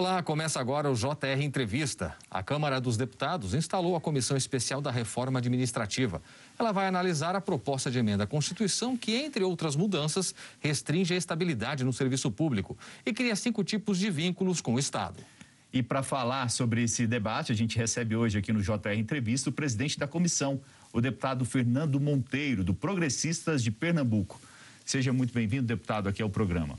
Olá, 0.00 0.22
começa 0.22 0.58
agora 0.58 0.90
o 0.90 0.94
JR 0.94 1.42
Entrevista. 1.42 2.16
A 2.30 2.42
Câmara 2.42 2.80
dos 2.80 2.96
Deputados 2.96 3.52
instalou 3.52 3.94
a 3.94 4.00
Comissão 4.00 4.34
Especial 4.34 4.80
da 4.80 4.90
Reforma 4.90 5.40
Administrativa. 5.40 6.22
Ela 6.58 6.72
vai 6.72 6.86
analisar 6.86 7.36
a 7.36 7.40
proposta 7.40 7.90
de 7.90 7.98
emenda 7.98 8.24
à 8.24 8.26
Constituição 8.26 8.96
que, 8.96 9.14
entre 9.14 9.44
outras 9.44 9.76
mudanças, 9.76 10.34
restringe 10.58 11.12
a 11.12 11.18
estabilidade 11.18 11.84
no 11.84 11.92
serviço 11.92 12.30
público 12.30 12.78
e 13.04 13.12
cria 13.12 13.36
cinco 13.36 13.62
tipos 13.62 13.98
de 13.98 14.10
vínculos 14.10 14.62
com 14.62 14.72
o 14.72 14.78
Estado. 14.78 15.22
E 15.70 15.82
para 15.82 16.02
falar 16.02 16.48
sobre 16.48 16.84
esse 16.84 17.06
debate, 17.06 17.52
a 17.52 17.54
gente 17.54 17.76
recebe 17.76 18.16
hoje 18.16 18.38
aqui 18.38 18.54
no 18.54 18.62
JR 18.62 18.96
Entrevista 18.96 19.50
o 19.50 19.52
presidente 19.52 19.98
da 19.98 20.08
comissão, 20.08 20.62
o 20.94 21.00
deputado 21.02 21.44
Fernando 21.44 22.00
Monteiro, 22.00 22.64
do 22.64 22.72
Progressistas 22.72 23.62
de 23.62 23.70
Pernambuco. 23.70 24.40
Seja 24.82 25.12
muito 25.12 25.34
bem-vindo, 25.34 25.64
deputado, 25.64 26.08
aqui 26.08 26.22
ao 26.22 26.30
programa. 26.30 26.78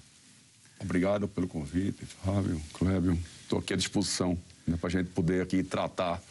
Obrigado 0.83 1.27
pelo 1.27 1.47
convite, 1.47 2.05
Fábio, 2.05 2.59
Clébio. 2.73 3.17
Estou 3.43 3.59
aqui 3.59 3.73
à 3.73 3.77
disposição 3.77 4.37
né, 4.65 4.75
para 4.77 4.87
a 4.87 4.91
gente 4.91 5.09
poder 5.11 5.43
aqui 5.43 5.61
tratar 5.61 6.21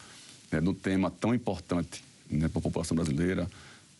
né, 0.51 0.59
do 0.59 0.73
tema 0.73 1.09
tão 1.09 1.33
importante 1.33 2.03
né, 2.29 2.49
para 2.49 2.59
a 2.59 2.61
população 2.61 2.95
brasileira, 2.95 3.47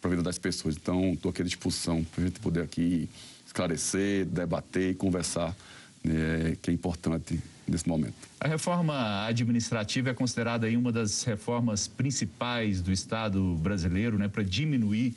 para 0.02 0.10
a 0.10 0.12
vida 0.12 0.24
das 0.24 0.38
pessoas. 0.38 0.76
Então, 0.76 1.14
estou 1.14 1.30
aqui 1.30 1.42
à 1.42 1.46
disposição 1.46 2.04
para 2.04 2.24
a 2.24 2.28
gente 2.28 2.40
poder 2.42 2.64
aqui 2.64 3.10
esclarecer, 3.46 4.26
debater 4.26 4.92
e 4.92 4.94
conversar, 4.94 5.56
né, 6.04 6.58
que 6.62 6.70
é 6.70 6.74
importante 6.74 7.40
nesse 7.66 7.88
momento. 7.88 8.16
A 8.40 8.48
reforma 8.48 9.26
administrativa 9.26 10.10
é 10.10 10.14
considerada 10.14 10.68
aí 10.68 10.76
uma 10.76 10.92
das 10.92 11.24
reformas 11.24 11.88
principais 11.88 12.82
do 12.82 12.92
Estado 12.92 13.56
brasileiro, 13.56 14.18
né, 14.18 14.28
para 14.28 14.44
diminuir 14.44 15.16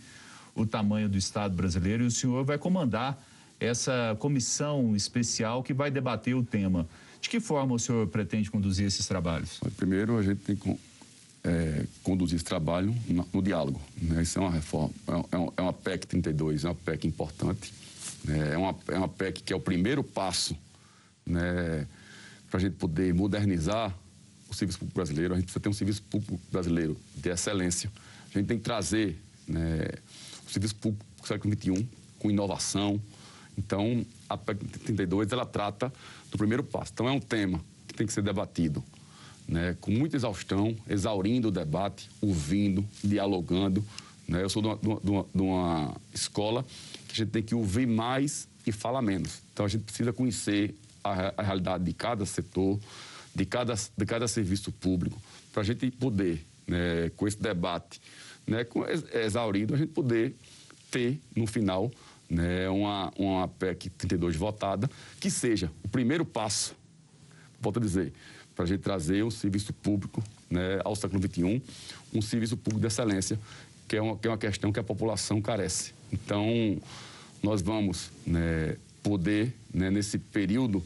o 0.55 0.65
tamanho 0.65 1.09
do 1.09 1.19
Estado 1.19 1.57
brasileiro. 1.57 2.05
E 2.05 2.07
o 2.07 2.11
senhor 2.11 2.45
vai 2.45 2.57
comandar 2.57 3.21
essa 3.59 4.17
comissão 4.19 4.95
especial 4.95 5.63
que 5.63 5.73
vai 5.73 5.91
debater 5.91 6.35
o 6.35 6.43
tema. 6.43 6.87
De 7.21 7.29
que 7.29 7.41
forma 7.41 7.75
o 7.75 7.79
senhor 7.79 8.07
pretende 8.09 8.51
conduzir 8.51 8.87
esses 8.87 9.07
trabalhos? 9.07 9.59
Primeiro, 9.77 10.19
a 10.19 10.23
gente 10.23 10.41
tem 10.41 10.55
que 10.55 10.79
é, 11.43 11.87
conduzir 12.03 12.37
esse 12.37 12.45
trabalho 12.45 12.95
no, 13.07 13.27
no 13.33 13.43
diálogo. 13.43 13.81
Né? 14.01 14.23
Isso 14.23 14.39
é 14.39 14.43
uma 14.43 14.51
reforma, 14.51 14.95
é, 15.09 15.37
é, 15.37 15.53
é 15.59 15.63
uma 15.63 15.73
PEC 15.73 16.07
32, 16.07 16.65
é 16.65 16.69
uma 16.69 16.75
PEC 16.75 17.07
importante. 17.07 17.73
Né? 18.25 18.55
É, 18.55 18.59
uma, 18.59 18.75
é 18.89 18.99
uma 18.99 19.09
PEC 19.09 19.43
que 19.43 19.53
é 19.53 19.57
o 19.57 19.61
primeiro 19.61 20.03
passo 20.03 20.57
né, 21.27 21.87
para 22.51 22.59
a 22.59 22.61
gente 22.61 22.75
poder 22.75 23.13
modernizar 23.15 23.95
o 24.49 24.55
serviço 24.55 24.79
público 24.79 24.97
brasileiro. 24.97 25.35
A 25.35 25.37
gente 25.37 25.47
precisa 25.47 25.61
ter 25.61 25.69
um 25.69 25.75
serviço 25.75 26.03
público 26.03 26.41
brasileiro 26.51 26.97
de 27.15 27.29
excelência. 27.29 27.91
A 28.35 28.39
gente 28.39 28.49
tem 28.49 28.59
que 28.59 28.65
trazer 28.65 29.17
né, 29.47 29.89
o 30.47 30.51
serviço 30.51 30.77
público 30.77 31.05
do 31.21 31.27
século 31.27 31.55
XXI 31.55 31.87
com 32.19 32.31
inovação, 32.31 33.01
então, 33.59 34.05
a 34.29 34.37
PEC 34.37 34.65
32 34.85 35.33
ela 35.33 35.47
trata 35.47 35.93
do 36.31 36.39
primeiro 36.39 36.63
passo. 36.63 36.93
Então, 36.93 37.09
é 37.09 37.13
um 37.13 37.21
tema 37.21 37.61
que 37.87 37.95
tem 37.95 38.07
que 38.07 38.13
ser 38.13 38.23
debatido 38.23 38.83
né, 39.47 39.77
com 39.81 39.91
muita 39.91 40.17
exaustão, 40.17 40.75
exaurindo 40.89 41.49
o 41.49 41.51
debate, 41.51 42.09
ouvindo, 42.21 42.85
dialogando. 43.03 43.85
Né? 44.27 44.43
Eu 44.43 44.49
sou 44.49 44.63
de 44.63 44.69
uma, 44.69 44.77
de, 44.77 45.11
uma, 45.11 45.27
de 45.35 45.43
uma, 45.43 45.97
escola 46.13 46.65
que 47.07 47.13
a 47.13 47.17
gente 47.17 47.31
tem 47.31 47.43
que 47.43 47.55
ouvir 47.55 47.87
mais 47.87 48.49
e 48.67 48.73
falar 48.73 49.03
menos. 49.03 49.43
Então, 49.53 49.67
a 49.67 49.69
gente 49.69 49.83
precisa 49.83 50.13
conhecer 50.13 50.75
a, 51.03 51.35
a 51.37 51.43
realidade 51.43 51.85
de 51.85 51.93
cada 51.93 52.25
setor, 52.25 52.81
de 53.35 53.45
cada, 53.45 53.75
de 53.75 54.07
cada 54.07 54.27
serviço 54.27 54.73
público, 54.73 55.21
para 55.53 55.63
a 55.63 55.65
gente 55.65 55.91
poder, 55.91 56.45
né, 56.67 57.11
com 57.17 57.29
esse 57.29 57.41
debate 57.41 58.01
né, 58.47 58.65
com, 58.65 58.85
exaurido, 58.87 59.75
a 59.75 59.77
gente 59.77 59.93
poder 59.93 60.35
ter, 60.91 61.19
no 61.35 61.47
final, 61.47 61.91
né, 62.35 62.69
uma, 62.69 63.13
uma 63.17 63.49
PEC 63.49 63.89
32 63.91 64.37
votada, 64.37 64.91
que 65.21 65.31
seja 65.31 65.71
o 65.85 65.89
primeiro 65.89 66.25
passo, 66.25 66.75
volto 67.61 67.79
a 67.79 67.81
dizer, 67.81 68.13
para 68.55 68.65
a 68.65 68.69
gente 68.69 68.81
trazer 68.81 69.25
um 69.25 69.31
serviço 69.31 69.73
público 69.73 70.23
né, 70.51 70.81
ao 70.85 70.97
século 70.97 71.23
XXI, 71.23 71.63
um 72.13 72.21
serviço 72.21 72.57
público 72.57 72.81
de 72.81 72.87
excelência, 72.87 73.39
que 73.87 73.97
é 73.97 74.03
uma, 74.03 74.17
que 74.17 74.27
é 74.27 74.31
uma 74.31 74.39
questão 74.39 74.73
que 74.73 74.81
a 74.81 74.83
população 74.83 75.41
carece. 75.41 75.93
Então, 76.13 76.79
nós 77.43 77.63
vamos 77.63 78.11
né, 78.27 78.77
poder, 79.03 79.55
né, 79.73 79.91
nesse 79.91 80.19
período 80.19 80.83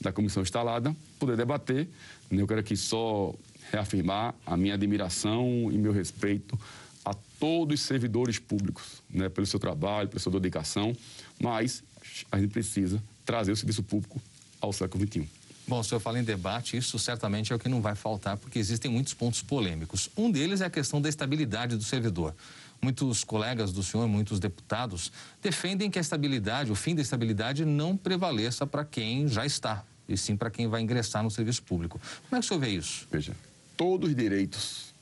da 0.00 0.12
comissão 0.12 0.42
instalada, 0.42 0.94
poder 1.18 1.36
debater. 1.36 1.88
Né, 2.30 2.42
eu 2.42 2.46
quero 2.46 2.60
aqui 2.60 2.76
só 2.76 3.34
reafirmar 3.70 4.34
a 4.44 4.56
minha 4.56 4.74
admiração 4.74 5.70
e 5.70 5.78
meu 5.78 5.92
respeito 5.92 6.58
a 7.04 7.14
todos 7.38 7.80
os 7.80 7.86
servidores 7.86 8.38
públicos, 8.38 9.02
né, 9.10 9.28
pelo 9.28 9.46
seu 9.46 9.58
trabalho, 9.58 10.08
pela 10.08 10.20
sua 10.20 10.32
dedicação, 10.32 10.96
mas 11.40 11.82
a 12.30 12.38
gente 12.38 12.50
precisa 12.50 13.02
trazer 13.24 13.52
o 13.52 13.56
serviço 13.56 13.82
público 13.82 14.20
ao 14.60 14.72
século 14.72 15.06
XXI. 15.06 15.28
Bom, 15.66 15.78
o 15.78 15.84
senhor 15.84 16.00
fala 16.00 16.18
em 16.18 16.24
debate, 16.24 16.76
isso 16.76 16.98
certamente 16.98 17.52
é 17.52 17.56
o 17.56 17.58
que 17.58 17.68
não 17.68 17.80
vai 17.80 17.94
faltar, 17.94 18.36
porque 18.36 18.58
existem 18.58 18.90
muitos 18.90 19.14
pontos 19.14 19.42
polêmicos. 19.42 20.10
Um 20.16 20.30
deles 20.30 20.60
é 20.60 20.66
a 20.66 20.70
questão 20.70 21.00
da 21.00 21.08
estabilidade 21.08 21.76
do 21.76 21.84
servidor. 21.84 22.34
Muitos 22.80 23.22
colegas 23.22 23.72
do 23.72 23.80
senhor, 23.82 24.08
muitos 24.08 24.40
deputados, 24.40 25.12
defendem 25.40 25.88
que 25.88 25.98
a 25.98 26.02
estabilidade, 26.02 26.72
o 26.72 26.74
fim 26.74 26.96
da 26.96 27.02
estabilidade, 27.02 27.64
não 27.64 27.96
prevaleça 27.96 28.66
para 28.66 28.84
quem 28.84 29.28
já 29.28 29.46
está, 29.46 29.84
e 30.08 30.16
sim 30.16 30.36
para 30.36 30.50
quem 30.50 30.66
vai 30.66 30.80
ingressar 30.82 31.22
no 31.22 31.30
serviço 31.30 31.62
público. 31.62 32.00
Como 32.28 32.36
é 32.36 32.40
que 32.40 32.44
o 32.44 32.48
senhor 32.48 32.60
vê 32.60 32.70
isso? 32.70 33.06
Veja, 33.10 33.36
todos 33.76 34.10
os 34.10 34.16
direitos 34.16 34.92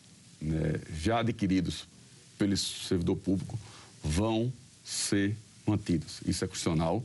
né, 0.41 0.81
já 0.95 1.21
adquiridos 1.21 1.87
pelo 2.41 2.57
servidor 2.57 3.17
público 3.17 3.59
vão 4.03 4.51
ser 4.83 5.37
mantidos. 5.67 6.23
Isso 6.27 6.43
é 6.43 6.49
constitucional. 6.49 7.05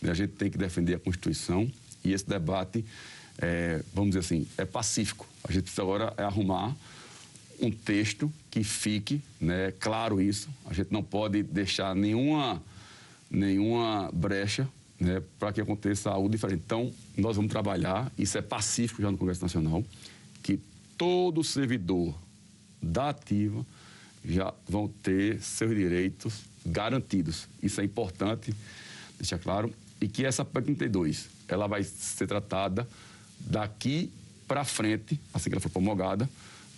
Né, 0.00 0.12
a 0.12 0.14
gente 0.14 0.34
tem 0.34 0.48
que 0.48 0.56
defender 0.56 0.94
a 0.94 1.00
Constituição 1.00 1.68
e 2.04 2.12
esse 2.12 2.28
debate, 2.28 2.84
é, 3.38 3.82
vamos 3.92 4.10
dizer 4.10 4.20
assim, 4.20 4.46
é 4.56 4.64
pacífico. 4.64 5.26
A 5.42 5.50
gente 5.50 5.62
precisa 5.62 5.82
agora 5.82 6.14
é 6.16 6.22
arrumar 6.22 6.76
um 7.60 7.72
texto 7.72 8.32
que 8.52 8.62
fique 8.62 9.20
né, 9.40 9.72
claro 9.80 10.22
isso. 10.22 10.48
A 10.66 10.72
gente 10.72 10.92
não 10.92 11.02
pode 11.02 11.42
deixar 11.42 11.92
nenhuma, 11.96 12.62
nenhuma 13.28 14.08
brecha 14.12 14.68
né, 15.00 15.20
para 15.40 15.52
que 15.52 15.60
aconteça 15.60 16.08
algo 16.08 16.28
diferente. 16.28 16.62
Então, 16.64 16.92
nós 17.16 17.34
vamos 17.34 17.50
trabalhar, 17.50 18.12
isso 18.16 18.38
é 18.38 18.42
pacífico 18.42 19.02
já 19.02 19.10
no 19.10 19.18
Congresso 19.18 19.42
Nacional, 19.42 19.84
que 20.40 20.60
todo 20.96 21.42
servidor 21.42 22.14
da 22.80 23.08
ativa 23.08 23.66
já 24.24 24.52
vão 24.68 24.88
ter 24.88 25.40
seus 25.40 25.74
direitos 25.74 26.42
garantidos. 26.64 27.48
Isso 27.62 27.80
é 27.80 27.84
importante 27.84 28.54
deixar 29.18 29.38
claro. 29.38 29.72
E 30.00 30.08
que 30.08 30.24
essa 30.24 30.44
PEC 30.44 30.66
32, 30.66 31.28
ela 31.48 31.66
vai 31.66 31.82
ser 31.82 32.26
tratada 32.26 32.88
daqui 33.40 34.10
para 34.46 34.64
frente, 34.64 35.20
assim 35.32 35.50
que 35.50 35.54
ela 35.54 35.60
for 35.60 35.70
promulgada, 35.70 36.28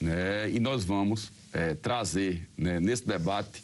né? 0.01 0.51
e 0.51 0.59
nós 0.59 0.85
vamos 0.85 1.31
é, 1.53 1.75
trazer 1.75 2.49
né, 2.57 2.81
nesse 2.81 3.07
debate 3.07 3.63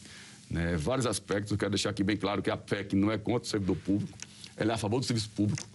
né, 0.50 0.76
vários 0.76 1.06
aspectos. 1.06 1.50
Eu 1.50 1.58
quero 1.58 1.70
deixar 1.70 1.90
aqui 1.90 2.04
bem 2.04 2.16
claro 2.16 2.42
que 2.42 2.50
a 2.50 2.56
PEC 2.56 2.94
não 2.94 3.10
é 3.10 3.18
contra 3.18 3.46
o 3.46 3.50
servidor 3.50 3.76
público, 3.76 4.16
ela 4.56 4.72
é 4.72 4.74
a 4.74 4.78
favor 4.78 5.00
do 5.00 5.06
serviço 5.06 5.30
público. 5.30 5.66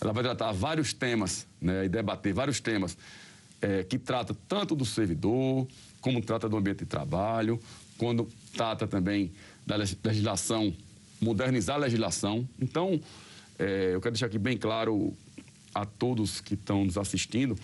Ela 0.00 0.12
vai 0.12 0.22
tratar 0.22 0.52
vários 0.52 0.92
temas 0.92 1.46
né, 1.60 1.84
e 1.84 1.88
debater 1.88 2.32
vários 2.32 2.60
temas 2.60 2.96
é, 3.60 3.84
que 3.84 3.98
trata 3.98 4.34
tanto 4.48 4.74
do 4.74 4.84
servidor, 4.84 5.66
como 6.00 6.20
trata 6.20 6.48
do 6.48 6.56
ambiente 6.56 6.80
de 6.80 6.86
trabalho, 6.86 7.60
quando 7.98 8.28
trata 8.54 8.86
também 8.86 9.30
da 9.66 9.76
legislação, 9.76 10.74
modernizar 11.20 11.76
a 11.76 11.78
legislação. 11.80 12.48
Então, 12.60 13.00
é, 13.58 13.94
eu 13.94 14.00
quero 14.00 14.14
deixar 14.14 14.26
aqui 14.26 14.38
bem 14.38 14.56
claro 14.56 15.14
a 15.74 15.84
todos 15.84 16.40
que 16.40 16.54
estão 16.54 16.84
nos 16.84 16.96
assistindo 16.96 17.56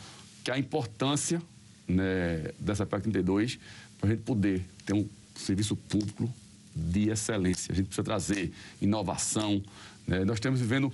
que 0.44 0.50
a 0.50 0.58
importância 0.58 1.42
né, 1.88 2.52
dessa 2.58 2.86
PEC 2.86 3.02
32 3.04 3.58
para 3.98 4.10
a 4.10 4.12
gente 4.12 4.22
poder 4.22 4.64
ter 4.84 4.92
um 4.92 5.08
serviço 5.34 5.74
público 5.74 6.32
de 6.74 7.08
excelência. 7.08 7.72
A 7.72 7.74
gente 7.74 7.86
precisa 7.86 8.04
trazer 8.04 8.52
inovação. 8.80 9.62
Né? 10.06 10.24
Nós 10.24 10.36
estamos 10.36 10.60
vivendo 10.60 10.92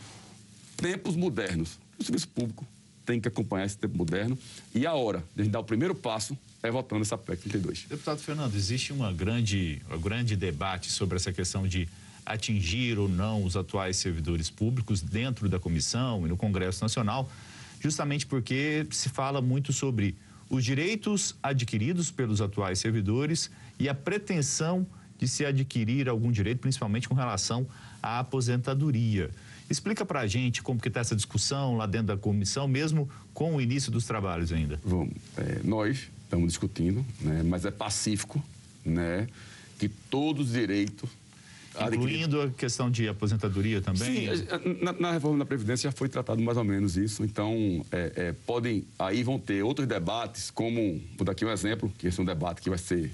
tempos 0.76 1.16
modernos. 1.16 1.78
O 1.98 2.04
serviço 2.04 2.28
público 2.28 2.66
tem 3.04 3.20
que 3.20 3.28
acompanhar 3.28 3.66
esse 3.66 3.76
tempo 3.76 3.96
moderno 3.96 4.38
e 4.74 4.86
a 4.86 4.94
hora 4.94 5.24
de 5.34 5.42
a 5.42 5.44
gente 5.44 5.52
dar 5.52 5.60
o 5.60 5.64
primeiro 5.64 5.94
passo 5.94 6.38
é 6.62 6.70
votando 6.70 7.02
essa 7.02 7.18
PEC 7.18 7.42
32. 7.42 7.86
Deputado 7.88 8.18
Fernando, 8.20 8.54
existe 8.54 8.92
uma 8.92 9.12
grande, 9.12 9.82
um 9.90 10.00
grande 10.00 10.36
debate 10.36 10.90
sobre 10.90 11.16
essa 11.16 11.32
questão 11.32 11.66
de 11.66 11.88
atingir 12.24 12.98
ou 12.98 13.08
não 13.08 13.42
os 13.42 13.56
atuais 13.56 13.96
servidores 13.96 14.48
públicos 14.48 15.02
dentro 15.02 15.48
da 15.48 15.58
comissão 15.58 16.24
e 16.24 16.28
no 16.28 16.36
Congresso 16.36 16.82
Nacional, 16.82 17.28
justamente 17.80 18.26
porque 18.26 18.86
se 18.90 19.08
fala 19.08 19.42
muito 19.42 19.72
sobre 19.72 20.14
os 20.48 20.64
direitos 20.64 21.34
adquiridos 21.42 22.10
pelos 22.10 22.40
atuais 22.40 22.78
servidores 22.78 23.50
e 23.78 23.88
a 23.88 23.94
pretensão 23.94 24.86
de 25.18 25.26
se 25.26 25.44
adquirir 25.44 26.08
algum 26.08 26.30
direito, 26.30 26.60
principalmente 26.60 27.08
com 27.08 27.14
relação 27.14 27.66
à 28.02 28.20
aposentadoria. 28.20 29.30
Explica 29.68 30.04
para 30.04 30.20
a 30.20 30.26
gente 30.26 30.62
como 30.62 30.80
que 30.80 30.88
está 30.88 31.00
essa 31.00 31.16
discussão 31.16 31.76
lá 31.76 31.86
dentro 31.86 32.08
da 32.08 32.16
comissão, 32.16 32.68
mesmo 32.68 33.08
com 33.32 33.56
o 33.56 33.60
início 33.60 33.90
dos 33.90 34.04
trabalhos 34.04 34.52
ainda. 34.52 34.78
Vamos, 34.84 35.14
é, 35.36 35.60
nós 35.64 36.10
estamos 36.32 36.48
discutindo, 36.48 37.04
né, 37.20 37.42
mas 37.44 37.66
é 37.66 37.70
pacífico, 37.70 38.42
né, 38.84 39.28
que 39.78 39.88
todos 39.88 40.46
os 40.46 40.52
direitos 40.52 41.08
Incluindo 41.90 42.42
a 42.42 42.50
questão 42.50 42.90
de 42.90 43.08
aposentadoria 43.08 43.80
também? 43.80 44.36
Sim, 44.36 44.44
na, 44.82 44.92
na, 44.92 45.12
reforma 45.12 45.38
da 45.38 45.46
Previdência 45.46 45.90
já 45.90 45.92
foi 45.96 46.06
tratado 46.06 46.42
mais 46.42 46.58
ou 46.58 46.64
menos 46.64 46.98
isso. 46.98 47.24
Então, 47.24 47.82
é, 47.90 48.12
é, 48.14 48.34
podem, 48.44 48.84
aí 48.98 49.22
vão 49.22 49.38
ter 49.38 49.62
outros 49.62 49.88
debates, 49.88 50.50
como, 50.50 51.00
vou 51.16 51.24
dar 51.24 51.32
aqui 51.32 51.46
um 51.46 51.50
exemplo, 51.50 51.90
que 51.96 52.08
esse 52.08 52.20
é 52.20 52.22
um 52.22 52.26
debate 52.26 52.60
que 52.60 52.68
vai 52.68 52.78
ser, 52.78 53.10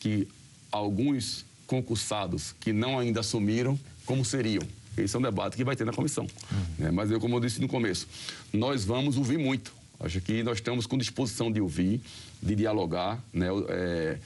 que 0.00 0.26
alguns 0.72 1.44
concursados 1.66 2.54
que 2.58 2.72
não 2.72 2.98
ainda 2.98 3.20
assumiram, 3.20 3.78
como 4.06 4.24
seriam? 4.24 4.66
Esse 4.96 5.14
é 5.14 5.18
um 5.18 5.22
debate 5.22 5.54
que 5.54 5.62
vai 5.62 5.76
ter 5.76 5.84
na 5.84 5.92
comissão. 5.92 6.24
Uhum. 6.24 6.64
Né? 6.78 6.90
Mas 6.90 7.10
eu, 7.10 7.20
como 7.20 7.36
eu 7.36 7.40
disse 7.40 7.60
no 7.60 7.68
começo, 7.68 8.08
nós 8.50 8.82
vamos 8.82 9.18
ouvir 9.18 9.36
muito. 9.36 9.74
Acho 10.04 10.20
que 10.20 10.42
nós 10.42 10.58
estamos 10.58 10.86
com 10.86 10.98
disposição 10.98 11.50
de 11.50 11.60
ouvir, 11.60 12.00
de 12.42 12.54
dialogar. 12.54 13.24
Né? 13.32 13.46
É, 13.68 14.18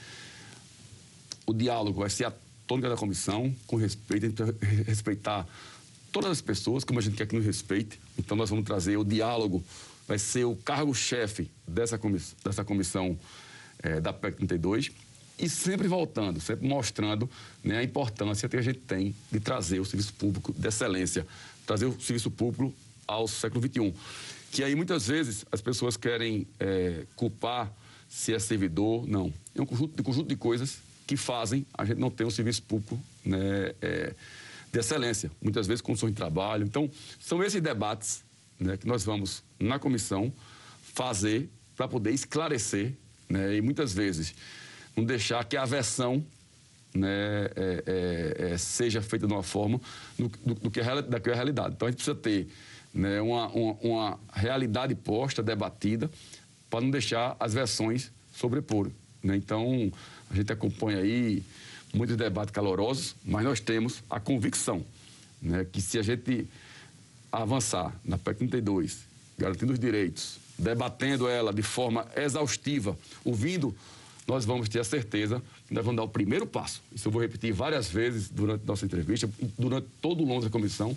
o 1.46 1.54
diálogo 1.54 2.00
vai 2.00 2.10
ser 2.10 2.24
a 2.24 2.32
tônica 2.66 2.88
da 2.88 2.96
comissão, 2.96 3.54
com 3.66 3.76
respeito, 3.76 4.42
a 4.42 4.66
respeitar 4.84 5.46
todas 6.10 6.32
as 6.32 6.40
pessoas, 6.40 6.82
como 6.82 6.98
a 6.98 7.02
gente 7.02 7.16
quer 7.16 7.26
que 7.26 7.36
nos 7.36 7.44
respeite. 7.44 8.00
Então, 8.18 8.36
nós 8.36 8.50
vamos 8.50 8.64
trazer 8.64 8.96
o 8.96 9.04
diálogo, 9.04 9.62
vai 10.06 10.18
ser 10.18 10.44
o 10.44 10.56
cargo-chefe 10.56 11.48
dessa 11.66 11.96
comissão, 11.96 12.36
dessa 12.44 12.64
comissão 12.64 13.18
é, 13.80 14.00
da 14.00 14.12
PEC 14.12 14.36
32 14.36 14.90
e 15.38 15.48
sempre 15.48 15.86
voltando, 15.86 16.40
sempre 16.40 16.66
mostrando 16.66 17.30
né, 17.62 17.78
a 17.78 17.82
importância 17.84 18.48
que 18.48 18.56
a 18.56 18.62
gente 18.62 18.80
tem 18.80 19.14
de 19.30 19.38
trazer 19.38 19.78
o 19.78 19.84
serviço 19.84 20.12
público 20.14 20.52
de 20.52 20.66
excelência, 20.66 21.24
trazer 21.64 21.86
o 21.86 22.00
serviço 22.00 22.30
público 22.32 22.74
ao 23.06 23.28
século 23.28 23.64
XXI. 23.64 23.94
Que 24.50 24.64
aí 24.64 24.74
muitas 24.74 25.06
vezes 25.06 25.44
as 25.52 25.60
pessoas 25.60 25.96
querem 25.96 26.46
é, 26.58 27.04
culpar 27.16 27.72
se 28.08 28.32
é 28.32 28.38
servidor, 28.38 29.06
não. 29.06 29.32
É 29.54 29.60
um 29.60 29.66
conjunto, 29.66 29.96
de 29.96 30.02
conjunto 30.02 30.28
de 30.28 30.36
coisas 30.36 30.78
que 31.06 31.16
fazem 31.16 31.66
a 31.74 31.84
gente 31.84 31.98
não 31.98 32.10
ter 32.10 32.24
um 32.24 32.30
serviço 32.30 32.62
público 32.62 32.98
né, 33.24 33.74
é, 33.80 34.14
de 34.72 34.78
excelência, 34.78 35.30
muitas 35.40 35.66
vezes 35.66 35.82
condições 35.82 36.10
de 36.10 36.16
trabalho. 36.16 36.64
Então, 36.64 36.90
são 37.20 37.42
esses 37.42 37.60
debates 37.60 38.24
né, 38.58 38.76
que 38.76 38.86
nós 38.86 39.04
vamos, 39.04 39.42
na 39.58 39.78
comissão, 39.78 40.32
fazer 40.82 41.48
para 41.76 41.86
poder 41.86 42.10
esclarecer 42.10 42.92
né, 43.28 43.56
e 43.56 43.60
muitas 43.60 43.92
vezes 43.92 44.34
não 44.96 45.04
deixar 45.04 45.44
que 45.44 45.56
a 45.56 45.64
versão 45.64 46.24
né, 46.94 47.50
é, 47.54 47.82
é, 47.86 48.52
é, 48.52 48.58
seja 48.58 49.00
feita 49.00 49.26
de 49.26 49.32
uma 49.32 49.42
forma 49.42 49.80
do, 50.18 50.28
do, 50.28 50.54
do 50.54 50.70
que 50.70 50.80
é, 50.80 50.84
que 51.20 51.30
é 51.30 51.32
a 51.32 51.36
realidade. 51.36 51.74
Então 51.74 51.86
a 51.86 51.90
gente 51.90 51.98
precisa 51.98 52.16
ter 52.16 52.48
né, 52.92 53.20
uma, 53.20 53.48
uma, 53.48 53.72
uma, 53.80 54.20
realidade 54.32 54.94
posta, 54.94 55.42
debatida, 55.42 56.10
para 56.70 56.80
não 56.80 56.90
deixar 56.90 57.36
as 57.38 57.54
versões 57.54 58.10
sobrepor. 58.34 58.90
Né? 59.22 59.36
Então 59.36 59.92
a 60.30 60.34
gente 60.34 60.52
acompanha 60.52 60.98
aí 60.98 61.42
muitos 61.92 62.16
debates 62.16 62.52
calorosos, 62.52 63.14
mas 63.24 63.44
nós 63.44 63.60
temos 63.60 64.02
a 64.08 64.20
convicção 64.20 64.84
né, 65.40 65.66
que 65.70 65.80
se 65.80 65.98
a 65.98 66.02
gente 66.02 66.46
avançar 67.30 67.94
na 68.04 68.18
PEC 68.18 68.38
32, 68.38 69.00
garantindo 69.38 69.72
os 69.72 69.78
direitos, 69.78 70.38
debatendo 70.58 71.28
ela 71.28 71.52
de 71.52 71.62
forma 71.62 72.06
exaustiva, 72.16 72.98
ouvindo 73.24 73.74
nós 74.26 74.44
vamos 74.44 74.68
ter 74.68 74.78
a 74.78 74.84
certeza 74.84 75.42
que 75.66 75.72
nós 75.72 75.82
vamos 75.82 75.96
dar 75.96 76.04
o 76.04 76.08
primeiro 76.08 76.46
passo. 76.46 76.82
Isso 76.94 77.08
eu 77.08 77.12
vou 77.12 77.22
repetir 77.22 77.52
várias 77.52 77.88
vezes 77.88 78.28
durante 78.28 78.66
nossa 78.66 78.84
entrevista, 78.84 79.28
durante 79.58 79.88
todo 80.02 80.22
o 80.22 80.26
longo 80.26 80.42
da 80.42 80.50
comissão. 80.50 80.96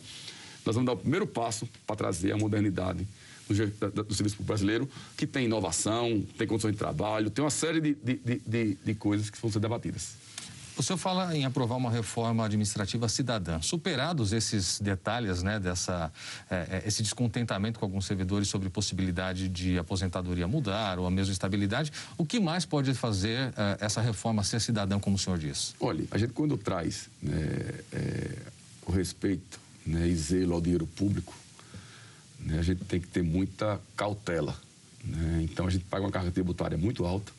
Nós 0.66 0.76
vamos 0.76 0.86
dar 0.86 0.94
o 0.94 0.98
primeiro 0.98 1.28
passo 1.28 1.68
para 1.86 1.96
trazer 1.96 2.32
a 2.32 2.38
modernidade 2.38 3.08
do, 3.48 4.04
do 4.04 4.14
serviço 4.14 4.38
público 4.38 4.44
brasileiro, 4.44 4.90
que 5.18 5.28
tem 5.28 5.46
inovação, 5.46 6.24
tem 6.38 6.48
condições 6.48 6.72
de 6.72 6.78
trabalho, 6.78 7.30
tem 7.30 7.44
uma 7.44 7.52
série 7.52 7.82
de, 7.82 7.94
de, 7.96 8.42
de, 8.46 8.78
de 8.84 8.96
coisas 8.96 9.30
que 9.30 9.40
vão 9.42 9.52
ser 9.52 9.60
debatidas. 9.60 10.16
O 10.78 10.84
senhor 10.84 10.98
fala 10.98 11.36
em 11.36 11.44
aprovar 11.46 11.76
uma 11.76 11.92
reforma 11.92 12.46
administrativa 12.46 13.08
cidadã. 13.10 13.62
Superados 13.62 14.32
esses 14.32 14.80
detalhes, 14.80 15.44
né, 15.44 15.60
dessa, 15.60 16.12
é, 16.50 16.84
esse 16.86 17.04
descontentamento 17.04 17.78
com 17.78 17.86
alguns 17.86 18.06
servidores 18.06 18.48
sobre 18.48 18.70
possibilidade 18.70 19.50
de 19.50 19.78
aposentadoria 19.78 20.48
mudar 20.48 20.98
ou 20.98 21.06
a 21.06 21.12
mesma 21.12 21.34
estabilidade, 21.34 21.92
o 22.18 22.26
que 22.26 22.40
mais 22.40 22.66
pode 22.66 22.94
fazer 22.94 23.54
é, 23.58 23.78
essa 23.82 24.02
reforma 24.02 24.44
ser 24.44 24.62
cidadã, 24.62 24.98
como 24.98 25.18
o 25.18 25.20
senhor 25.20 25.38
diz? 25.38 25.76
Olha, 25.80 26.06
a 26.10 26.18
gente 26.18 26.34
quando 26.34 26.58
traz 26.58 27.10
né, 27.22 27.36
é, 27.92 28.38
o 28.86 28.92
respeito 28.92 29.60
né, 29.86 30.08
e 30.08 30.16
zelo 30.16 30.54
ao 30.54 30.62
dinheiro 30.62 30.88
público, 30.88 31.34
né, 32.40 32.60
a 32.60 32.62
gente 32.62 32.84
tem 32.86 33.00
que 33.00 33.08
ter 33.08 33.24
muita 33.24 33.80
cautela. 33.96 34.60
Né? 35.04 35.42
Então 35.44 35.68
a 35.68 35.70
gente 35.70 35.86
paga 35.86 36.06
uma 36.06 36.12
carga 36.12 36.32
tributária 36.32 36.78
muito 36.78 37.06
alta, 37.06 37.32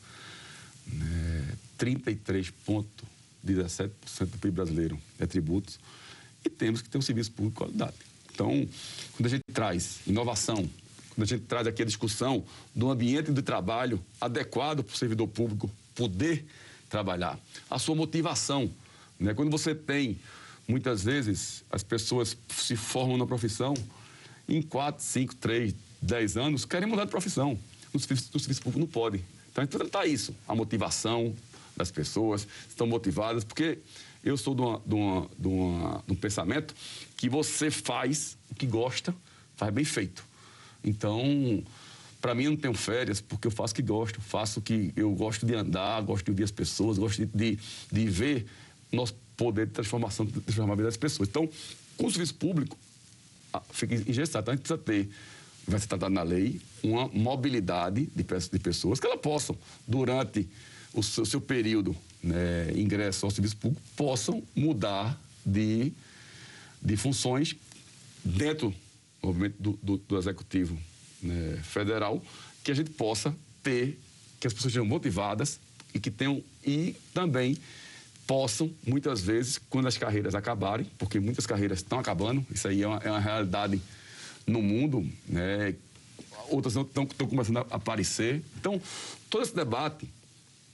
né, 0.87 1.47
33 1.77 2.49
pontos 2.65 3.13
17% 3.45 3.89
do 4.19 4.37
PIB 4.37 4.51
brasileiro 4.51 4.99
é 5.19 5.25
tributos, 5.25 5.79
e 6.45 6.49
temos 6.49 6.81
que 6.81 6.89
ter 6.89 6.97
um 6.97 7.01
serviço 7.01 7.31
público 7.31 7.51
de 7.51 7.57
qualidade. 7.57 7.97
Então, 8.33 8.67
quando 9.15 9.25
a 9.25 9.29
gente 9.29 9.43
traz 9.53 9.99
inovação, 10.07 10.67
quando 11.09 11.23
a 11.23 11.25
gente 11.25 11.43
traz 11.43 11.67
aqui 11.67 11.81
a 11.81 11.85
discussão 11.85 12.43
do 12.73 12.89
ambiente 12.89 13.31
de 13.31 13.41
trabalho 13.41 14.03
adequado 14.19 14.83
para 14.83 14.93
o 14.93 14.97
servidor 14.97 15.27
público 15.27 15.69
poder 15.93 16.45
trabalhar, 16.89 17.37
a 17.69 17.77
sua 17.77 17.95
motivação, 17.95 18.71
né? 19.19 19.33
quando 19.33 19.51
você 19.51 19.75
tem, 19.75 20.17
muitas 20.67 21.03
vezes, 21.03 21.63
as 21.69 21.83
pessoas 21.83 22.37
se 22.49 22.75
formam 22.75 23.17
na 23.17 23.25
profissão, 23.25 23.73
em 24.47 24.61
4, 24.61 25.03
5, 25.03 25.35
3, 25.35 25.75
10 26.01 26.37
anos, 26.37 26.65
querem 26.65 26.87
mudar 26.87 27.05
de 27.05 27.11
profissão. 27.11 27.57
No 27.93 27.99
serviço, 27.99 28.29
no 28.33 28.39
serviço 28.39 28.61
público 28.61 28.79
não 28.79 28.87
pode. 28.87 29.23
Então, 29.51 29.61
a 29.61 29.65
gente 29.65 29.71
tratar 29.71 30.05
isso, 30.05 30.35
a 30.47 30.55
motivação, 30.55 31.33
das 31.75 31.91
pessoas, 31.91 32.47
estão 32.67 32.85
motivadas, 32.87 33.43
porque 33.43 33.79
eu 34.23 34.37
sou 34.37 34.55
de, 34.55 34.61
uma, 34.61 34.81
de, 34.85 34.95
uma, 34.95 35.29
de, 35.37 35.47
uma, 35.47 36.03
de 36.05 36.13
um 36.13 36.15
pensamento 36.15 36.73
que 37.17 37.29
você 37.29 37.69
faz 37.69 38.37
o 38.49 38.55
que 38.55 38.65
gosta, 38.65 39.13
faz 39.55 39.73
bem 39.73 39.83
feito. 39.83 40.23
Então, 40.83 41.63
para 42.21 42.33
mim, 42.35 42.43
eu 42.45 42.51
não 42.51 42.57
tenho 42.57 42.73
férias, 42.73 43.19
porque 43.19 43.47
eu 43.47 43.51
faço 43.51 43.73
o 43.73 43.75
que 43.75 43.81
gosto, 43.81 44.21
faço 44.21 44.59
o 44.59 44.63
que 44.63 44.93
eu 44.95 45.11
gosto 45.11 45.45
de 45.45 45.55
andar, 45.55 46.01
gosto 46.01 46.25
de 46.25 46.31
ouvir 46.31 46.43
as 46.43 46.51
pessoas, 46.51 46.97
gosto 46.97 47.25
de, 47.25 47.25
de, 47.25 47.59
de 47.91 48.07
ver 48.07 48.45
nosso 48.91 49.15
poder 49.37 49.67
de 49.67 49.73
transformação, 49.73 50.25
de 50.25 50.39
transformar 50.39 50.73
a 50.73 50.75
vida 50.75 50.87
das 50.87 50.97
pessoas. 50.97 51.29
Então, 51.29 51.49
com 51.97 52.07
o 52.07 52.11
serviço 52.11 52.35
público, 52.35 52.77
fica 53.71 53.95
engessado. 53.95 54.43
Então, 54.43 54.53
a 54.53 54.55
gente 54.55 54.63
precisa 54.63 54.77
ter, 54.77 55.09
vai 55.67 55.79
ser 55.79 55.87
tratado 55.87 56.13
na 56.13 56.23
lei, 56.23 56.59
uma 56.83 57.07
mobilidade 57.07 58.09
de, 58.15 58.23
de 58.23 58.59
pessoas 58.59 58.99
que 58.99 59.05
elas 59.05 59.19
possam, 59.19 59.57
durante 59.87 60.47
o 60.93 61.01
seu, 61.01 61.25
seu 61.25 61.41
período 61.41 61.95
né, 62.21 62.71
ingresso 62.75 63.25
ao 63.25 63.31
serviço 63.31 63.57
público 63.57 63.81
possam 63.95 64.41
mudar 64.55 65.19
de, 65.45 65.91
de 66.81 66.95
funções 66.95 67.55
dentro, 68.23 68.73
obviamente, 69.21 69.55
do, 69.59 69.77
do, 69.81 69.97
do 69.97 70.17
executivo 70.17 70.77
né, 71.21 71.59
federal, 71.63 72.23
que 72.63 72.71
a 72.71 72.75
gente 72.75 72.91
possa 72.91 73.35
ter, 73.61 73.99
que 74.39 74.47
as 74.47 74.53
pessoas 74.53 74.73
sejam 74.73 74.85
motivadas 74.85 75.59
e 75.93 75.99
que 75.99 76.09
tenham 76.09 76.43
e 76.65 76.95
também 77.13 77.57
possam, 78.25 78.71
muitas 78.85 79.21
vezes, 79.21 79.59
quando 79.69 79.87
as 79.87 79.97
carreiras 79.97 80.35
acabarem, 80.35 80.85
porque 80.97 81.19
muitas 81.19 81.45
carreiras 81.45 81.79
estão 81.79 81.99
acabando, 81.99 82.45
isso 82.51 82.67
aí 82.67 82.81
é 82.81 82.87
uma, 82.87 82.97
é 82.97 83.09
uma 83.09 83.19
realidade 83.19 83.81
no 84.47 84.61
mundo, 84.61 85.07
né? 85.27 85.75
outras 86.49 86.75
estão, 86.75 87.05
começando 87.05 87.57
a 87.57 87.61
aparecer. 87.71 88.41
Então, 88.59 88.81
todo 89.29 89.43
esse 89.43 89.55
debate 89.55 90.09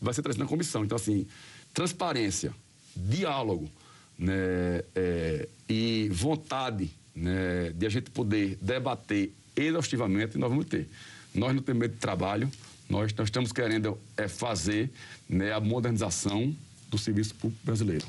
vai 0.01 0.13
ser 0.13 0.21
trazido 0.21 0.43
na 0.43 0.49
comissão. 0.49 0.83
Então, 0.83 0.95
assim, 0.95 1.27
transparência, 1.73 2.53
diálogo 2.95 3.69
né, 4.17 4.83
é, 4.95 5.47
e 5.67 6.09
vontade 6.11 6.89
né, 7.15 7.71
de 7.75 7.85
a 7.85 7.89
gente 7.89 8.09
poder 8.09 8.57
debater 8.61 9.33
exaustivamente, 9.55 10.37
nós 10.37 10.49
vamos 10.49 10.65
ter. 10.65 10.87
Nós 11.33 11.53
não 11.53 11.61
temos 11.61 11.81
medo 11.81 11.93
de 11.93 11.99
trabalho, 11.99 12.49
nós, 12.89 13.13
nós 13.13 13.27
estamos 13.27 13.51
querendo 13.51 13.97
é, 14.17 14.27
fazer 14.27 14.89
né, 15.27 15.53
a 15.53 15.59
modernização 15.59 16.55
do 16.89 16.97
serviço 16.97 17.35
público 17.35 17.63
brasileiro. 17.63 18.05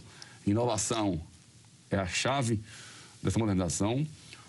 Inovação 0.46 1.20
é 1.90 1.96
a 1.96 2.06
chave 2.06 2.60
dessa 3.22 3.38
modernização. 3.38 4.06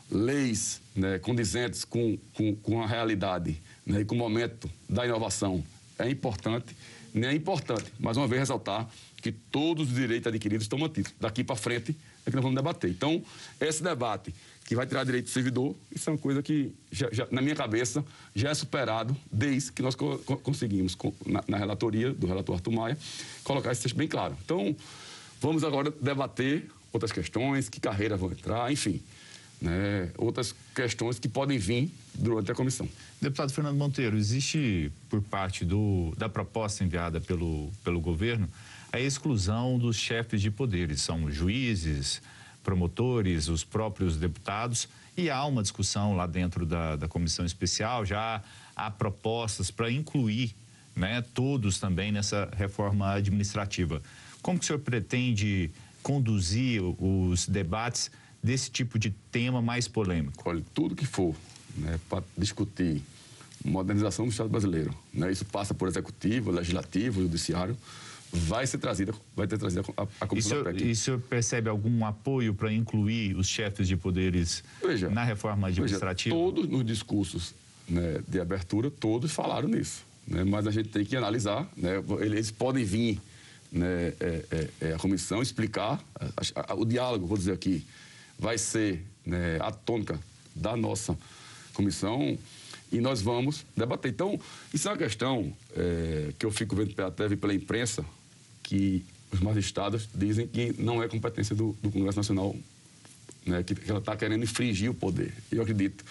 Leis 0.09 0.81
né, 0.95 1.19
condizentes 1.19 1.85
com, 1.85 2.17
com, 2.33 2.55
com 2.55 2.81
a 2.81 2.87
realidade 2.87 3.61
né, 3.85 4.01
e 4.01 4.05
com 4.05 4.15
o 4.15 4.17
momento 4.17 4.69
da 4.89 5.05
inovação 5.05 5.63
é 5.97 6.09
importante 6.09 6.75
é 7.13 7.33
importante, 7.33 7.91
mais 7.99 8.15
uma 8.15 8.27
vez, 8.27 8.39
ressaltar 8.39 8.89
que 9.21 9.31
todos 9.31 9.89
os 9.89 9.95
direitos 9.95 10.27
adquiridos 10.27 10.65
estão 10.65 10.79
mantidos. 10.79 11.13
Daqui 11.19 11.43
para 11.43 11.55
frente 11.55 11.95
é 12.25 12.29
que 12.29 12.35
nós 12.35 12.43
vamos 12.43 12.55
debater. 12.55 12.89
Então, 12.89 13.23
esse 13.59 13.83
debate 13.83 14.33
que 14.65 14.75
vai 14.75 14.85
tirar 14.85 15.03
direito 15.03 15.25
do 15.25 15.29
servidor, 15.29 15.75
isso 15.93 16.09
é 16.09 16.13
uma 16.13 16.19
coisa 16.19 16.41
que, 16.41 16.73
já, 16.91 17.09
já, 17.11 17.27
na 17.29 17.41
minha 17.41 17.55
cabeça, 17.55 18.03
já 18.33 18.49
é 18.49 18.53
superado 18.53 19.15
desde 19.31 19.71
que 19.71 19.81
nós 19.81 19.95
co 19.95 20.17
conseguimos, 20.43 20.97
na, 21.25 21.43
na, 21.47 21.57
relatoria 21.57 22.11
do 22.11 22.25
relator 22.25 22.55
Arthur 22.55 22.71
Maia, 22.71 22.97
colocar 23.43 23.71
isso 23.71 23.95
bem 23.95 24.07
claro. 24.07 24.35
Então, 24.43 24.75
vamos 25.39 25.63
agora 25.63 25.93
debater 26.01 26.69
outras 26.91 27.11
questões, 27.11 27.69
que 27.69 27.79
carreira 27.79 28.17
vão 28.17 28.31
entrar, 28.31 28.71
enfim 28.71 29.01
né, 29.61 30.09
outras 30.17 30.55
questões 30.73 31.19
que 31.19 31.29
podem 31.29 31.57
vir 31.57 31.91
durante 32.15 32.51
a 32.51 32.55
comissão. 32.55 32.89
Deputado 33.21 33.53
Fernando 33.53 33.77
Monteiro, 33.77 34.17
existe 34.17 34.91
por 35.07 35.21
parte 35.21 35.63
do, 35.63 36.13
da 36.17 36.27
proposta 36.27 36.83
enviada 36.83 37.21
pelo, 37.21 37.71
pelo 37.83 38.01
governo 38.01 38.49
a 38.91 38.99
exclusão 38.99 39.77
dos 39.77 39.95
chefes 39.95 40.41
de 40.41 40.51
poderes, 40.51 41.01
são 41.01 41.31
juízes, 41.31 42.21
promotores, 42.63 43.47
os 43.47 43.63
próprios 43.63 44.17
deputados, 44.17 44.87
e 45.15 45.29
há 45.29 45.45
uma 45.45 45.61
discussão 45.61 46.15
lá 46.15 46.25
dentro 46.25 46.65
da, 46.65 46.95
da 46.95 47.07
comissão 47.07 47.45
especial, 47.45 48.05
já 48.05 48.41
há 48.75 48.91
propostas 48.91 49.71
para 49.71 49.91
incluir 49.91 50.55
né, 50.95 51.23
todos 51.33 51.79
também 51.79 52.11
nessa 52.11 52.49
reforma 52.55 53.13
administrativa. 53.13 54.01
Como 54.41 54.59
que 54.59 54.65
o 54.65 54.67
senhor 54.67 54.79
pretende 54.79 55.69
conduzir 56.03 56.81
os 56.81 57.47
debates 57.47 58.11
desse 58.43 58.71
tipo 58.71 58.97
de 58.97 59.11
tema 59.31 59.61
mais 59.61 59.87
polêmico? 59.87 60.41
Olha, 60.45 60.63
tudo 60.73 60.95
que 60.95 61.05
for 61.05 61.35
né, 61.77 61.99
para 62.09 62.23
discutir 62.37 63.01
modernização 63.63 64.25
do 64.25 64.31
Estado 64.31 64.49
brasileiro, 64.49 64.93
né, 65.13 65.31
isso 65.31 65.45
passa 65.45 65.73
por 65.73 65.87
executivo, 65.87 66.49
legislativo, 66.51 67.21
judiciário, 67.21 67.77
vai 68.31 68.65
ser 68.65 68.77
trazida, 68.77 69.13
vai 69.35 69.47
ter 69.47 69.57
trazida 69.57 69.83
a, 69.97 70.07
a 70.21 70.27
comissão 70.27 70.61
e 70.61 70.63
da 70.63 70.71
PEC. 70.71 70.85
E 70.85 70.91
o 70.91 70.95
senhor 70.95 71.19
percebe 71.19 71.69
algum 71.69 72.05
apoio 72.05 72.53
para 72.53 72.71
incluir 72.71 73.35
os 73.35 73.47
chefes 73.47 73.87
de 73.87 73.97
poderes 73.97 74.63
veja, 74.81 75.09
na 75.09 75.23
reforma 75.23 75.67
administrativa? 75.67 76.35
Veja, 76.35 76.45
todos 76.45 76.67
nos 76.67 76.85
discursos 76.85 77.53
né, 77.87 78.21
de 78.27 78.39
abertura, 78.39 78.89
todos 78.89 79.31
falaram 79.31 79.67
nisso. 79.67 80.03
Né, 80.27 80.43
mas 80.43 80.65
a 80.65 80.71
gente 80.71 80.89
tem 80.89 81.03
que 81.03 81.15
analisar, 81.15 81.67
né, 81.75 82.01
eles 82.21 82.51
podem 82.51 82.85
vir 82.85 83.19
né, 83.71 84.13
é, 84.19 84.45
é, 84.51 84.69
é, 84.81 84.93
a 84.93 84.97
comissão 84.97 85.41
explicar, 85.41 86.01
a, 86.19 86.73
a, 86.73 86.75
o 86.75 86.85
diálogo, 86.85 87.25
vou 87.25 87.37
dizer 87.37 87.53
aqui, 87.53 87.85
vai 88.37 88.57
ser 88.57 89.03
né, 89.25 89.57
a 89.61 89.71
tônica 89.71 90.19
da 90.55 90.75
nossa 90.75 91.17
comissão 91.73 92.37
e 92.91 92.99
nós 92.99 93.21
vamos 93.21 93.65
debater. 93.75 94.11
Então, 94.11 94.39
isso 94.73 94.87
é 94.87 94.91
uma 94.91 94.97
questão 94.97 95.53
é, 95.75 96.33
que 96.37 96.45
eu 96.45 96.51
fico 96.51 96.75
vendo 96.75 96.99
até 97.01 97.33
pela 97.35 97.53
imprensa, 97.53 98.05
que 98.63 99.03
os 99.31 99.39
magistrados 99.39 100.07
dizem 100.13 100.47
que 100.47 100.75
não 100.77 101.01
é 101.01 101.07
competência 101.07 101.55
do, 101.55 101.75
do 101.81 101.89
Congresso 101.89 102.17
Nacional, 102.17 102.55
né, 103.45 103.63
que, 103.63 103.73
que 103.73 103.89
ela 103.89 103.99
está 103.99 104.15
querendo 104.15 104.43
infringir 104.43 104.91
o 104.91 104.93
poder. 104.93 105.33
Eu 105.51 105.61
acredito 105.61 106.03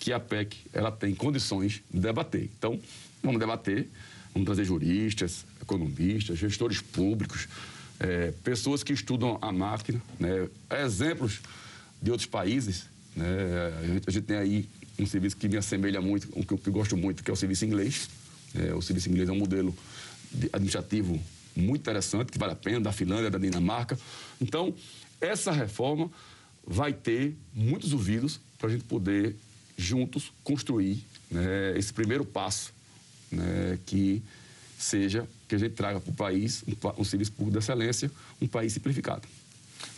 que 0.00 0.12
a 0.12 0.20
PEC 0.20 0.56
ela 0.72 0.90
tem 0.90 1.14
condições 1.14 1.80
de 1.90 2.00
debater. 2.00 2.50
Então, 2.58 2.78
vamos 3.22 3.38
debater, 3.38 3.88
vamos 4.32 4.46
trazer 4.46 4.64
juristas, 4.64 5.46
economistas, 5.62 6.38
gestores 6.38 6.80
públicos, 6.80 7.48
é, 8.00 8.32
pessoas 8.42 8.82
que 8.82 8.92
estudam 8.92 9.38
a 9.40 9.52
máquina, 9.52 10.02
né, 10.18 10.48
exemplos 10.82 11.40
de 12.02 12.10
outros 12.10 12.28
países. 12.28 12.86
Né, 13.16 13.26
a, 13.80 13.86
gente, 13.86 14.04
a 14.08 14.10
gente 14.10 14.24
tem 14.24 14.36
aí 14.36 14.68
um 14.98 15.06
serviço 15.06 15.36
que 15.36 15.48
me 15.48 15.56
assemelha 15.56 16.00
muito, 16.00 16.28
um 16.36 16.42
que 16.42 16.52
eu, 16.52 16.58
que 16.58 16.68
eu 16.68 16.72
gosto 16.72 16.96
muito, 16.96 17.22
que 17.22 17.30
é 17.30 17.34
o 17.34 17.36
serviço 17.36 17.64
inglês. 17.64 18.08
É, 18.54 18.74
o 18.74 18.82
serviço 18.82 19.08
inglês 19.08 19.28
é 19.28 19.32
um 19.32 19.38
modelo 19.38 19.74
administrativo 20.52 21.20
muito 21.56 21.82
interessante, 21.82 22.32
que 22.32 22.38
vale 22.38 22.52
a 22.52 22.56
pena, 22.56 22.80
da 22.80 22.92
Finlândia, 22.92 23.30
da 23.30 23.38
Dinamarca. 23.38 23.98
Então, 24.40 24.74
essa 25.20 25.52
reforma 25.52 26.10
vai 26.66 26.92
ter 26.92 27.34
muitos 27.52 27.92
ouvidos 27.92 28.40
para 28.58 28.68
a 28.68 28.72
gente 28.72 28.84
poder, 28.84 29.36
juntos, 29.76 30.32
construir 30.42 31.04
né, 31.30 31.76
esse 31.76 31.92
primeiro 31.92 32.24
passo 32.24 32.72
né, 33.30 33.78
que 33.86 34.22
seja 34.78 35.26
que 35.48 35.54
a 35.54 35.58
gente 35.58 35.72
traga 35.72 36.00
para 36.00 36.10
o 36.10 36.14
país 36.14 36.62
um, 36.66 37.00
um 37.00 37.04
serviço 37.04 37.32
público 37.32 37.58
de 37.58 37.64
excelência, 37.64 38.10
um 38.40 38.46
país 38.46 38.72
simplificado. 38.72 39.26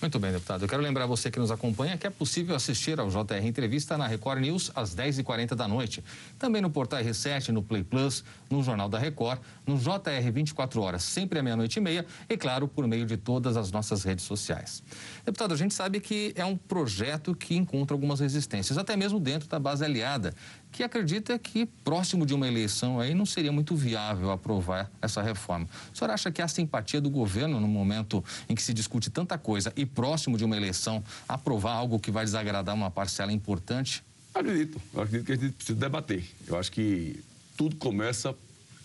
Muito 0.01 0.19
bem, 0.19 0.31
deputado. 0.31 0.63
Eu 0.63 0.69
quero 0.69 0.83
lembrar 0.83 1.07
você 1.07 1.31
que 1.31 1.39
nos 1.39 1.51
acompanha 1.51 1.97
que 1.97 2.07
é 2.07 2.11
possível 2.11 2.55
assistir 2.55 3.01
ao 3.01 3.09
JR 3.09 3.45
Entrevista 3.45 3.97
na 3.97 4.07
Record 4.07 4.41
News 4.41 4.71
às 4.75 4.95
10h40 4.95 5.55
da 5.55 5.67
noite. 5.67 6.05
Também 6.39 6.61
no 6.61 6.71
Portal 6.71 7.01
R7, 7.01 7.49
no 7.49 7.63
Play 7.63 7.83
Plus, 7.83 8.23
no 8.51 8.63
Jornal 8.63 8.89
da 8.89 8.99
Record, 8.99 9.41
no 9.67 9.77
JR 9.79 10.31
24 10.33 10.81
horas, 10.81 11.03
sempre 11.03 11.39
à 11.39 11.43
meia-noite 11.43 11.79
e 11.79 11.83
meia 11.83 12.07
e, 12.29 12.37
claro, 12.37 12.69
por 12.69 12.87
meio 12.87 13.07
de 13.07 13.17
todas 13.17 13.57
as 13.57 13.73
nossas 13.73 14.05
redes 14.05 14.25
sociais. 14.25 14.83
Deputado, 15.25 15.55
a 15.55 15.57
gente 15.57 15.75
sabe 15.75 15.99
que 15.99 16.33
é 16.37 16.45
um 16.45 16.57
projeto 16.57 17.35
que 17.35 17.57
encontra 17.57 17.95
algumas 17.95 18.21
resistências, 18.21 18.77
até 18.79 18.97
mesmo 18.97 19.19
dentro 19.19 19.49
da 19.49 19.59
base 19.59 19.85
aliada 19.85 20.35
que 20.77 20.83
acredita 20.83 21.39
que 21.39 21.65
próximo 21.65 22.27
de 22.27 22.35
uma 22.35 22.47
eleição 22.47 23.01
aí 23.01 23.15
não 23.15 23.25
seria 23.25 23.51
muito 23.51 23.75
viável 23.75 24.31
aprovar 24.31 24.91
essa 25.01 25.23
reforma. 25.23 25.67
O 25.93 25.97
senhor 25.97 26.11
acha 26.11 26.31
que 26.31 26.43
a 26.43 26.47
simpatia 26.47 27.01
do 27.01 27.09
governo 27.09 27.59
no 27.59 27.67
momento 27.67 28.23
em 28.47 28.55
que 28.55 28.63
se 28.63 28.75
discute 28.75 29.09
tanta 29.09 29.39
coisa 29.39 29.73
e 29.75 29.87
próximo 29.87 30.37
de 30.37 30.45
uma 30.45 30.55
eleição 30.55 31.03
aprovar 31.27 31.73
algo 31.73 31.99
que 31.99 32.11
vai 32.11 32.27
desagradar 32.27 32.75
uma 32.75 32.91
parcela 32.91 33.33
importante? 33.33 34.05
Acredito. 34.35 34.79
Eu 34.93 35.01
acredito 35.01 35.27
que 35.27 35.33
a 35.33 35.37
gente 35.37 35.53
precisa 35.53 35.79
debater. 35.79 36.23
Eu 36.47 36.59
acho 36.59 36.71
que 36.71 37.25
tudo 37.57 37.75
começa 37.77 38.35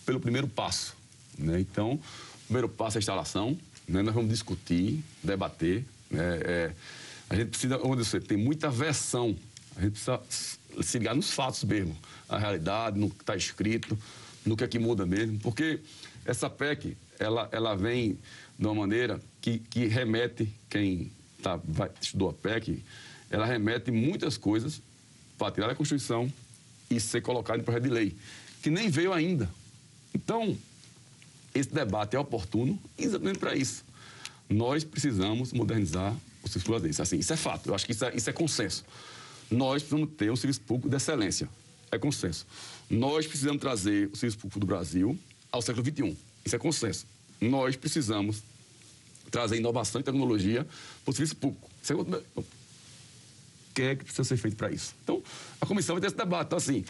pelo 0.06 0.18
primeiro 0.18 0.48
passo. 0.48 0.96
Né? 1.36 1.60
Então, 1.60 1.92
o 1.92 2.46
primeiro 2.46 2.70
passo 2.70 2.96
é 2.96 2.98
a 2.98 3.00
instalação. 3.00 3.58
Né? 3.86 4.00
Nós 4.00 4.14
vamos 4.14 4.30
discutir, 4.30 5.04
debater. 5.22 5.84
Né? 6.10 6.40
É, 6.42 6.72
a 7.28 7.36
gente 7.36 7.50
precisa, 7.50 7.78
onde 7.84 8.02
você 8.02 8.18
tem 8.18 8.38
muita 8.38 8.70
versão, 8.70 9.36
a 9.76 9.80
gente 9.80 9.92
precisa 9.92 10.20
se 10.82 10.98
ligar 10.98 11.14
nos 11.14 11.30
fatos 11.30 11.64
mesmo, 11.64 11.96
a 12.28 12.38
realidade, 12.38 12.98
no 12.98 13.10
que 13.10 13.22
está 13.22 13.36
escrito, 13.36 13.98
no 14.44 14.56
que 14.56 14.64
é 14.64 14.68
que 14.68 14.78
muda 14.78 15.06
mesmo, 15.06 15.38
porque 15.38 15.80
essa 16.24 16.48
PEC, 16.48 16.96
ela, 17.18 17.48
ela 17.52 17.74
vem 17.74 18.18
de 18.58 18.66
uma 18.66 18.74
maneira 18.74 19.20
que, 19.40 19.58
que 19.58 19.86
remete, 19.86 20.52
quem 20.70 21.10
tá, 21.42 21.58
vai, 21.64 21.90
estudou 22.00 22.30
a 22.30 22.32
PEC, 22.32 22.82
ela 23.30 23.46
remete 23.46 23.90
muitas 23.90 24.36
coisas 24.36 24.80
para 25.38 25.52
tirar 25.52 25.68
da 25.68 25.74
Constituição 25.74 26.32
e 26.90 27.00
ser 27.00 27.22
colocado 27.22 27.60
em 27.60 27.62
projeto 27.62 27.84
de 27.84 27.90
lei, 27.90 28.16
que 28.62 28.70
nem 28.70 28.88
veio 28.88 29.12
ainda. 29.12 29.48
Então, 30.14 30.56
esse 31.54 31.72
debate 31.72 32.16
é 32.16 32.18
oportuno 32.18 32.78
exatamente 32.96 33.38
para 33.38 33.56
isso. 33.56 33.84
Nós 34.48 34.84
precisamos 34.84 35.52
modernizar 35.52 36.14
o 36.42 36.48
sistema 36.48 36.80
de 36.80 37.00
Assim, 37.00 37.18
isso 37.18 37.32
é 37.32 37.36
fato, 37.36 37.68
eu 37.68 37.74
acho 37.74 37.86
que 37.86 37.92
isso 37.92 38.04
é, 38.04 38.14
isso 38.14 38.28
é 38.28 38.32
consenso. 38.32 38.84
Nós 39.52 39.82
precisamos 39.82 40.14
ter 40.16 40.30
um 40.32 40.36
serviço 40.36 40.60
público 40.62 40.88
de 40.88 40.96
excelência. 40.96 41.48
É 41.90 41.98
consenso. 41.98 42.46
Nós 42.88 43.26
precisamos 43.26 43.60
trazer 43.60 44.08
o 44.12 44.16
serviço 44.16 44.38
público 44.38 44.60
do 44.60 44.66
Brasil 44.66 45.18
ao 45.50 45.60
século 45.60 45.84
XXI. 45.84 46.16
Isso 46.44 46.56
é 46.56 46.58
consenso. 46.58 47.06
Nós 47.40 47.76
precisamos 47.76 48.42
trazer 49.30 49.56
inovação 49.56 50.00
e 50.00 50.04
tecnologia 50.04 50.66
para 51.04 51.10
o 51.10 51.14
serviço 51.14 51.36
público. 51.36 51.70
Isso 51.82 51.92
é... 51.92 51.96
O 51.96 53.74
que 53.74 53.82
é 53.82 53.96
que 53.96 54.04
precisa 54.04 54.24
ser 54.24 54.36
feito 54.36 54.56
para 54.56 54.70
isso? 54.70 54.94
Então, 55.02 55.22
a 55.60 55.64
comissão 55.64 55.94
vai 55.94 56.00
ter 56.00 56.08
esse 56.08 56.16
debate. 56.16 56.46
Então, 56.46 56.58
assim, 56.58 56.84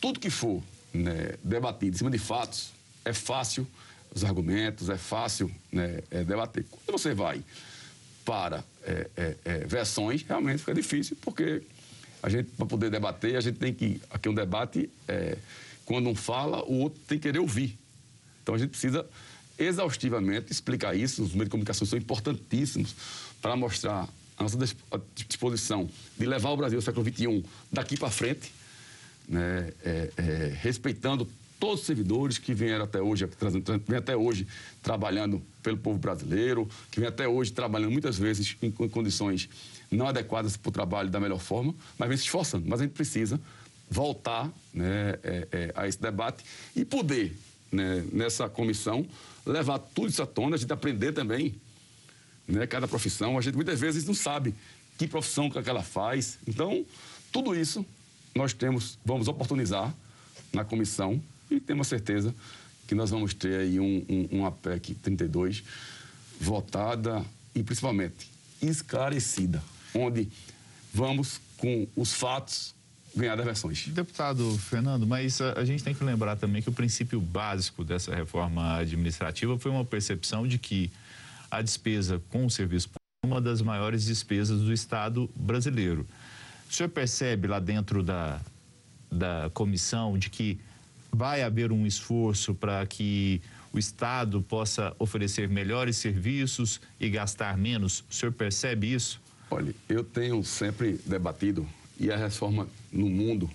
tudo 0.00 0.20
que 0.20 0.30
for 0.30 0.62
né, 0.92 1.34
debatido 1.42 1.94
em 1.94 1.98
cima 1.98 2.10
de 2.10 2.18
fatos, 2.18 2.70
é 3.04 3.12
fácil 3.12 3.66
os 4.14 4.24
argumentos, 4.24 4.88
é 4.88 4.96
fácil 4.96 5.50
né, 5.70 6.02
é, 6.10 6.24
debater. 6.24 6.64
Quando 6.70 6.98
você 6.98 7.14
vai 7.14 7.42
para 8.24 8.64
é, 8.84 9.10
é, 9.16 9.36
é 9.44 9.58
versões, 9.66 10.22
realmente 10.22 10.58
fica 10.58 10.74
difícil, 10.74 11.16
porque 11.20 11.62
a 12.22 12.28
gente, 12.28 12.50
para 12.50 12.66
poder 12.66 12.90
debater, 12.90 13.36
a 13.36 13.40
gente 13.40 13.58
tem 13.58 13.72
que. 13.72 14.00
Aqui 14.10 14.28
um 14.28 14.34
debate, 14.34 14.90
é, 15.08 15.36
quando 15.84 16.08
um 16.08 16.14
fala, 16.14 16.62
o 16.64 16.80
outro 16.80 17.00
tem 17.06 17.18
que 17.18 17.28
querer 17.28 17.38
ouvir. 17.38 17.78
Então 18.42 18.54
a 18.54 18.58
gente 18.58 18.70
precisa 18.70 19.06
exaustivamente 19.58 20.52
explicar 20.52 20.94
isso. 20.94 21.22
Os 21.22 21.32
meios 21.32 21.46
de 21.46 21.50
comunicação 21.50 21.86
são 21.86 21.98
importantíssimos 21.98 22.94
para 23.40 23.56
mostrar 23.56 24.08
a 24.36 24.42
nossa 24.42 24.58
disposição 25.28 25.88
de 26.18 26.26
levar 26.26 26.50
o 26.50 26.56
Brasil 26.56 26.78
ao 26.78 26.82
século 26.82 27.04
XXI 27.04 27.44
daqui 27.70 27.96
para 27.96 28.10
frente, 28.10 28.52
né, 29.28 29.72
é, 29.84 30.10
é, 30.16 30.58
respeitando 30.60 31.28
todos 31.60 31.80
os 31.80 31.86
servidores 31.86 32.38
que 32.38 32.54
vieram 32.54 32.84
até 32.84 33.00
hoje, 33.00 33.28
vêm 33.86 33.98
até 33.98 34.16
hoje 34.16 34.46
trabalhando 34.82 35.42
pelo 35.62 35.76
povo 35.76 35.98
brasileiro, 35.98 36.66
que 36.90 36.98
vêm 36.98 37.08
até 37.08 37.28
hoje 37.28 37.52
trabalhando 37.52 37.92
muitas 37.92 38.18
vezes 38.18 38.56
em 38.62 38.70
condições 38.70 39.48
não 39.90 40.08
adequadas 40.08 40.56
para 40.56 40.70
o 40.70 40.72
trabalho 40.72 41.10
da 41.10 41.20
melhor 41.20 41.38
forma, 41.38 41.74
mas 41.98 42.08
vem 42.08 42.16
se 42.16 42.24
esforçando. 42.24 42.64
Mas 42.66 42.80
a 42.80 42.84
gente 42.84 42.94
precisa 42.94 43.38
voltar 43.90 44.50
né, 44.72 45.18
é, 45.22 45.48
é, 45.52 45.72
a 45.74 45.86
esse 45.86 46.00
debate 46.00 46.44
e 46.74 46.84
poder, 46.84 47.36
né, 47.70 48.04
nessa 48.10 48.48
comissão, 48.48 49.06
levar 49.44 49.78
tudo 49.78 50.08
isso 50.08 50.22
à 50.22 50.26
tona, 50.26 50.56
a 50.56 50.58
gente 50.58 50.72
aprender 50.72 51.12
também, 51.12 51.54
né, 52.48 52.66
cada 52.66 52.88
profissão. 52.88 53.36
A 53.36 53.40
gente 53.40 53.54
muitas 53.54 53.78
vezes 53.78 54.06
não 54.06 54.14
sabe 54.14 54.54
que 54.96 55.06
profissão 55.06 55.50
que 55.50 55.58
ela 55.68 55.82
faz. 55.82 56.38
Então, 56.46 56.86
tudo 57.32 57.54
isso 57.54 57.84
nós 58.34 58.52
temos, 58.52 58.98
vamos 59.04 59.28
oportunizar 59.28 59.92
na 60.52 60.64
comissão 60.64 61.20
e 61.50 61.60
temos 61.60 61.88
certeza 61.88 62.34
que 62.86 62.94
nós 62.94 63.10
vamos 63.10 63.34
ter 63.34 63.60
aí 63.60 63.80
um, 63.80 64.04
um, 64.08 64.38
uma 64.38 64.52
PEC 64.52 64.94
32 64.94 65.62
votada 66.40 67.24
e 67.54 67.62
principalmente 67.62 68.30
esclarecida 68.62 69.62
onde 69.94 70.28
vamos, 70.92 71.40
com 71.56 71.86
os 71.96 72.12
fatos, 72.12 72.74
ganhar 73.14 73.36
das 73.36 73.44
versões. 73.44 73.88
Deputado 73.88 74.56
Fernando, 74.58 75.06
mas 75.06 75.40
a, 75.40 75.54
a, 75.54 75.64
gente 75.64 75.82
tem 75.82 75.94
que 75.94 76.02
lembrar 76.04 76.36
também 76.36 76.62
que 76.62 76.68
o 76.68 76.72
princípio 76.72 77.20
básico 77.20 77.84
dessa 77.84 78.14
reforma 78.14 78.76
administrativa 78.76 79.58
foi 79.58 79.70
uma 79.70 79.84
percepção 79.84 80.46
de 80.46 80.58
que 80.58 80.90
a 81.50 81.60
despesa 81.60 82.22
com 82.30 82.46
o 82.46 82.50
serviço 82.50 82.88
público 82.88 83.00
é 83.24 83.26
uma 83.26 83.40
das 83.40 83.60
maiores 83.60 84.04
despesas 84.04 84.60
do 84.60 84.72
Estado 84.72 85.28
brasileiro. 85.34 86.06
O 86.68 86.72
senhor 86.72 86.88
percebe 86.88 87.48
lá 87.48 87.58
dentro 87.58 88.02
da, 88.02 88.40
da 89.10 89.50
comissão 89.52 90.16
de 90.16 90.30
que 90.30 90.60
vai 91.12 91.42
haver 91.42 91.72
um 91.72 91.86
esforço 91.86 92.54
para 92.54 92.84
que 92.86 93.40
o 93.72 93.78
Estado 93.78 94.42
possa 94.42 94.94
oferecer 94.98 95.48
melhores 95.48 95.96
serviços 95.96 96.80
e 96.98 97.08
gastar 97.08 97.56
menos? 97.56 98.04
O 98.10 98.14
senhor 98.14 98.32
percebe 98.32 98.92
isso? 98.92 99.20
Olha, 99.50 99.74
eu 99.88 100.04
tenho 100.04 100.42
sempre 100.44 101.00
debatido, 101.04 101.66
e 101.98 102.10
a 102.10 102.16
reforma 102.16 102.68
no 102.92 103.08
mundo, 103.08 103.50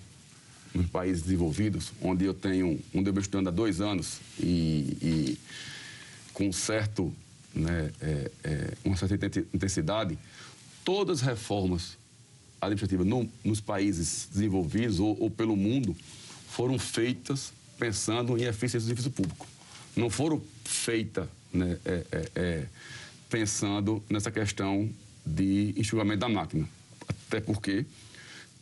nos 0.74 0.86
países 0.86 1.22
desenvolvidos, 1.22 1.92
onde 2.00 2.24
eu 2.24 2.34
tenho, 2.34 2.78
onde 2.94 3.08
eu 3.08 3.10
estou 3.10 3.20
estudando 3.20 3.48
há 3.48 3.50
dois 3.50 3.80
anos 3.80 4.20
e, 4.38 4.96
e 5.02 5.38
com 6.32 6.52
certo, 6.52 7.12
né, 7.54 7.90
é, 8.00 8.30
é, 8.44 8.74
uma 8.84 8.96
certa 8.96 9.26
intensidade, 9.54 10.18
todas 10.84 11.22
as 11.22 11.26
reformas 11.26 11.96
administrativas 12.60 13.06
no, 13.06 13.28
nos 13.42 13.60
países 13.60 14.28
desenvolvidos 14.30 15.00
ou, 15.00 15.16
ou, 15.20 15.30
pelo 15.30 15.56
mundo 15.56 15.96
foram 16.48 16.78
feitas 16.78 17.52
pensando 17.78 18.38
em 18.38 18.44
eficiência 18.44 18.80
do 18.80 18.86
serviço 18.86 19.10
público. 19.10 19.46
Não 19.94 20.10
foram 20.10 20.42
feitas 20.64 21.28
né, 21.52 21.78
é, 21.84 22.06
é, 22.12 22.30
é, 22.34 22.66
pensando 23.28 24.02
nessa 24.08 24.30
questão 24.30 24.90
de 25.24 25.74
enxugamento 25.76 26.20
da 26.20 26.28
máquina. 26.28 26.68
Até 27.08 27.40
porque, 27.40 27.84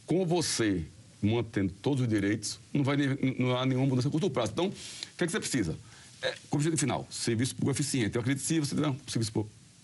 com 0.06 0.24
você 0.26 0.84
mantendo 1.22 1.72
todos 1.80 2.02
os 2.02 2.08
direitos, 2.08 2.60
não, 2.72 2.84
vai, 2.84 2.96
não 3.38 3.56
há 3.56 3.64
nenhuma 3.64 3.86
mudança 3.86 4.08
a 4.08 4.10
curto 4.10 4.28
prazo. 4.30 4.52
Então, 4.52 4.66
o 4.66 4.70
que, 5.16 5.24
é 5.24 5.26
que 5.26 5.32
você 5.32 5.40
precisa? 5.40 5.76
É, 6.22 6.34
como 6.48 6.60
objetivo 6.60 6.78
final, 6.78 7.06
serviço 7.10 7.54
público 7.54 7.70
eficiente. 7.70 8.14
Eu 8.14 8.20
acredito 8.20 8.42
que 8.42 8.46
se 8.46 8.60
você 8.60 8.74
tiver 8.74 8.88
um 8.88 8.96
serviço 9.06 9.32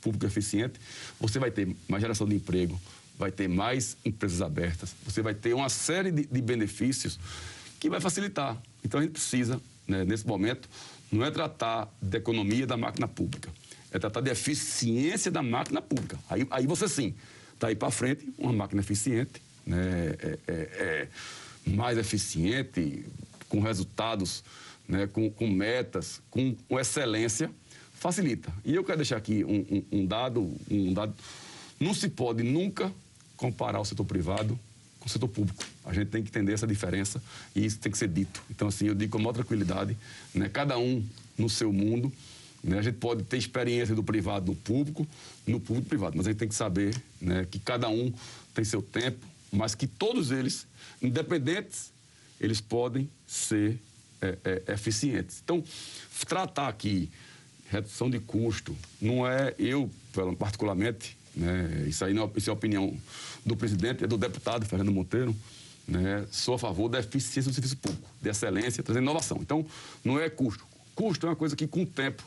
público 0.01 0.27
eficiente, 0.27 0.75
você 1.19 1.39
vai 1.39 1.51
ter 1.51 1.75
mais 1.89 2.01
geração 2.01 2.27
de 2.27 2.35
emprego, 2.35 2.81
vai 3.19 3.31
ter 3.31 3.49
mais 3.49 3.97
empresas 4.05 4.41
abertas, 4.41 4.95
você 5.05 5.23
vai 5.23 5.35
ter 5.35 5.55
uma 5.55 5.69
série 5.69 6.11
de, 6.11 6.27
de 6.27 6.43
benefícios 6.43 7.19
que 7.81 7.89
vai 7.89 8.01
facilitar. 8.01 8.57
Então, 8.85 9.01
a 9.01 9.03
gente 9.03 9.13
precisa, 9.13 9.61
né, 9.89 10.05
nesse 10.05 10.27
momento, 10.27 10.69
não 11.11 11.25
é 11.25 11.31
tratar 11.31 11.89
de 12.01 12.19
economia 12.19 12.67
da 12.67 12.77
máquina 12.77 13.09
pública, 13.09 13.51
é 13.91 13.99
tratar 13.99 14.21
de 14.21 14.31
eficiência 14.31 15.31
da 15.31 15.43
máquina 15.43 15.81
pública. 15.81 16.19
Aí, 16.29 16.47
aí 16.51 16.67
você 16.67 16.87
sim, 16.87 17.15
está 17.55 17.69
aí 17.69 17.75
para 17.75 17.91
frente 17.91 18.33
uma 18.39 18.53
máquina 18.53 18.83
eficiente, 18.83 19.43
né, 19.67 20.15
é, 20.21 20.39
é, 20.47 20.53
é 20.53 21.09
mais 21.71 21.99
eficiente, 21.99 23.05
com 23.49 23.61
resultados, 23.61 24.45
né, 24.87 25.07
com, 25.07 25.31
com 25.31 25.49
metas, 25.49 26.23
com, 26.31 26.55
com, 26.69 26.79
excelência, 26.79 27.51
facilita. 27.95 28.53
E 28.65 28.75
eu 28.75 28.85
quero 28.85 28.99
deixar 28.99 29.17
aqui 29.17 29.45
um, 29.45 29.67
um, 29.71 30.01
um, 30.01 30.07
dado, 30.07 30.55
um 30.71 30.93
dado. 30.93 31.15
Não 31.79 31.95
se 31.95 32.09
pode 32.09 32.43
nunca 32.43 32.93
comparar 33.37 33.81
o 33.81 33.85
setor 33.85 34.05
privado 34.05 34.59
com 35.01 35.07
o 35.07 35.09
setor 35.09 35.29
público. 35.29 35.65
A 35.85 35.93
gente 35.93 36.09
tem 36.09 36.23
que 36.23 36.29
entender 36.29 36.53
essa 36.53 36.67
diferença 36.67 37.21
e 37.57 37.65
isso 37.65 37.79
tem 37.79 37.91
que 37.91 37.99
ser 37.99 38.09
dito. 38.09 38.41
Então, 38.51 38.69
assim, 38.69 38.87
eu 38.87 38.95
digo 38.95 39.13
com 39.13 39.19
maior 39.19 39.33
tranquilidade, 39.33 39.97
né, 40.35 40.49
cada 40.49 40.79
um 40.79 41.05
no 41.37 41.49
seu 41.49 41.73
mundo. 41.73 42.13
Né, 42.63 42.79
a 42.79 42.83
gente 42.83 42.97
pode 42.97 43.25
ter 43.25 43.39
experiência 43.39 43.95
do 43.95 44.05
privado 44.05 44.53
no 44.53 44.57
público, 44.57 45.09
no 45.47 45.59
público 45.59 45.89
privado, 45.89 46.17
mas 46.17 46.27
a 46.27 46.31
gente 46.31 46.39
tem 46.39 46.49
que 46.49 46.55
saber 46.55 46.95
né, 47.21 47.47
que 47.51 47.59
cada 47.59 47.89
um 47.89 48.13
tem 48.55 48.65
seu 48.65 48.83
tempo, 48.83 49.27
mas 49.51 49.75
que 49.75 49.87
todos 49.87 50.31
eles, 50.31 50.67
independentes, 51.01 51.91
eles 52.39 52.61
podem 52.61 53.09
ser 53.27 53.79
é, 54.21 54.37
é, 54.45 54.73
eficientes. 54.75 55.41
Então, 55.43 55.65
tratar 56.29 56.69
aqui 56.69 57.11
redução 57.71 58.11
de 58.11 58.19
custo 58.19 58.77
não 59.01 59.27
é 59.27 59.55
eu, 59.59 59.89
particularmente, 60.39 61.17
né, 61.35 61.85
isso 61.87 62.05
aí 62.05 62.13
não, 62.13 62.31
isso 62.37 62.51
é 62.51 62.53
a 62.53 62.55
opinião 62.55 62.97
do 63.45 63.57
presidente, 63.57 64.05
é 64.05 64.07
do 64.07 64.19
deputado 64.19 64.67
Fernando 64.67 64.93
Monteiro, 64.93 65.35
né, 65.87 66.25
sou 66.31 66.55
a 66.55 66.59
favor 66.59 66.89
da 66.89 66.99
eficiência 66.99 67.51
do 67.51 67.55
serviço 67.55 67.77
público, 67.77 68.09
de 68.21 68.29
excelência, 68.29 68.83
trazendo 68.83 69.05
inovação. 69.05 69.39
Então, 69.41 69.65
não 70.05 70.19
é 70.21 70.29
custo. 70.29 70.65
Custo 70.95 71.27
é 71.27 71.31
uma 71.31 71.37
coisa 71.37 71.57
que, 71.57 71.67
com 71.67 71.83
o 71.83 71.87
tempo, 71.87 72.23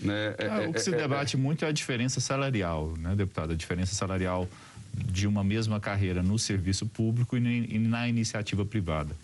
né, 0.00 0.34
é, 0.38 0.46
ah, 0.46 0.68
o 0.68 0.72
que 0.72 0.80
se 0.80 0.90
é, 0.90 0.94
é 0.94 0.96
debate 0.96 1.36
muito 1.36 1.64
é 1.64 1.68
a 1.68 1.72
diferença 1.72 2.20
salarial, 2.20 2.94
né, 2.98 3.14
deputado? 3.14 3.52
A 3.52 3.56
diferença 3.56 3.94
salarial 3.94 4.48
de 4.94 5.26
uma 5.26 5.44
mesma 5.44 5.78
carreira 5.78 6.22
no 6.22 6.38
serviço 6.38 6.86
público 6.86 7.36
e 7.36 7.78
na 7.78 8.08
iniciativa 8.08 8.64
privada. 8.64 9.14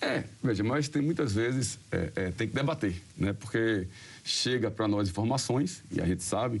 É, 0.00 0.24
veja, 0.42 0.64
mas 0.64 0.88
tem 0.88 1.00
muitas 1.00 1.32
vezes, 1.32 1.78
é, 1.92 2.10
é, 2.16 2.30
tem 2.32 2.48
que 2.48 2.54
debater, 2.54 3.00
né? 3.16 3.32
Porque 3.32 3.86
chega 4.24 4.68
para 4.68 4.88
nós 4.88 5.08
informações, 5.08 5.80
e 5.92 6.00
a 6.00 6.06
gente 6.06 6.24
sabe 6.24 6.60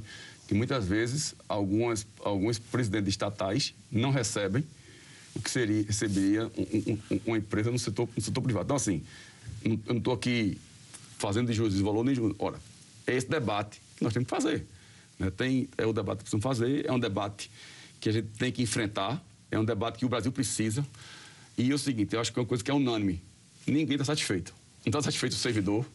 que 0.52 0.58
muitas 0.58 0.86
vezes 0.86 1.34
algumas, 1.48 2.06
alguns 2.22 2.58
presidentes 2.58 3.08
estatais 3.08 3.74
não 3.90 4.10
recebem 4.10 4.62
o 5.34 5.40
que 5.40 5.50
seria, 5.50 5.82
receberia 5.82 6.46
um, 6.58 6.92
um, 7.10 7.20
uma 7.24 7.38
empresa 7.38 7.70
no 7.70 7.78
setor, 7.78 8.06
no 8.14 8.22
setor 8.22 8.42
privado. 8.42 8.66
Então, 8.66 8.76
assim, 8.76 9.02
eu 9.64 9.80
não 9.86 9.96
estou 9.96 10.12
aqui 10.12 10.58
fazendo 11.18 11.46
de 11.46 11.54
juízo 11.54 11.78
de 11.78 11.82
valor 11.82 12.04
nem 12.04 12.14
de 12.14 12.20
Ora, 12.38 12.60
é 13.06 13.14
esse 13.14 13.30
debate 13.30 13.80
que 13.96 14.04
nós 14.04 14.12
temos 14.12 14.26
que 14.26 14.30
fazer. 14.30 14.66
Né? 15.18 15.30
Tem, 15.30 15.70
é 15.78 15.86
o 15.86 15.92
debate 15.94 16.18
que 16.18 16.24
precisamos 16.24 16.44
fazer, 16.44 16.84
é 16.84 16.92
um 16.92 17.00
debate 17.00 17.50
que 17.98 18.10
a 18.10 18.12
gente 18.12 18.28
tem 18.38 18.52
que 18.52 18.60
enfrentar, 18.60 19.24
é 19.50 19.58
um 19.58 19.64
debate 19.64 19.98
que 20.00 20.04
o 20.04 20.08
Brasil 20.10 20.30
precisa. 20.30 20.86
E 21.56 21.70
é 21.70 21.74
o 21.74 21.78
seguinte, 21.78 22.14
eu 22.14 22.20
acho 22.20 22.30
que 22.30 22.38
é 22.38 22.42
uma 22.42 22.48
coisa 22.48 22.62
que 22.62 22.70
é 22.70 22.74
unânime. 22.74 23.22
Ninguém 23.66 23.94
está 23.94 24.04
satisfeito. 24.04 24.52
Não 24.84 24.90
está 24.90 25.00
satisfeito 25.00 25.32
o 25.32 25.36
servidor, 25.36 25.86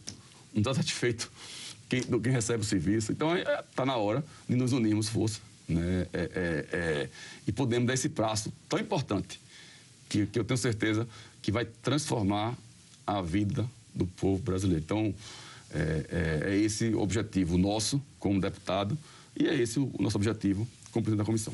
não 0.51 0.61
está 0.61 0.73
satisfeito 0.73 1.31
quem, 1.89 2.01
quem, 2.01 2.31
recebe 2.31 2.61
o 2.61 2.65
serviço. 2.65 3.11
Então, 3.11 3.35
está 3.35 3.51
é, 3.51 3.63
tá 3.75 3.85
na 3.85 3.95
hora 3.95 4.23
de 4.47 4.55
nos 4.55 4.73
unirmos 4.73 5.09
força 5.09 5.39
né? 5.67 6.07
É, 6.13 6.19
é, 6.19 6.65
é, 6.71 7.09
e 7.45 7.51
podemos 7.51 7.87
dar 7.87 7.93
esse 7.93 8.09
prazo 8.09 8.51
tão 8.69 8.79
importante 8.79 9.39
que, 10.07 10.25
que 10.25 10.39
eu 10.39 10.43
tenho 10.43 10.57
certeza 10.57 11.07
que 11.41 11.51
vai 11.51 11.65
transformar 11.65 12.57
a 13.05 13.21
vida 13.21 13.69
do 13.93 14.05
povo 14.05 14.41
brasileiro. 14.41 14.83
Então, 14.83 15.13
é, 15.71 16.41
é, 16.45 16.51
é, 16.51 16.57
esse 16.57 16.89
o 16.93 17.01
objetivo 17.01 17.57
nosso 17.57 18.01
como 18.19 18.39
deputado 18.39 18.97
e 19.35 19.47
é 19.47 19.55
esse 19.55 19.79
o 19.79 19.91
nosso 19.99 20.17
objetivo 20.17 20.67
como 20.91 21.03
presidente 21.03 21.19
da 21.19 21.25
comissão. 21.25 21.53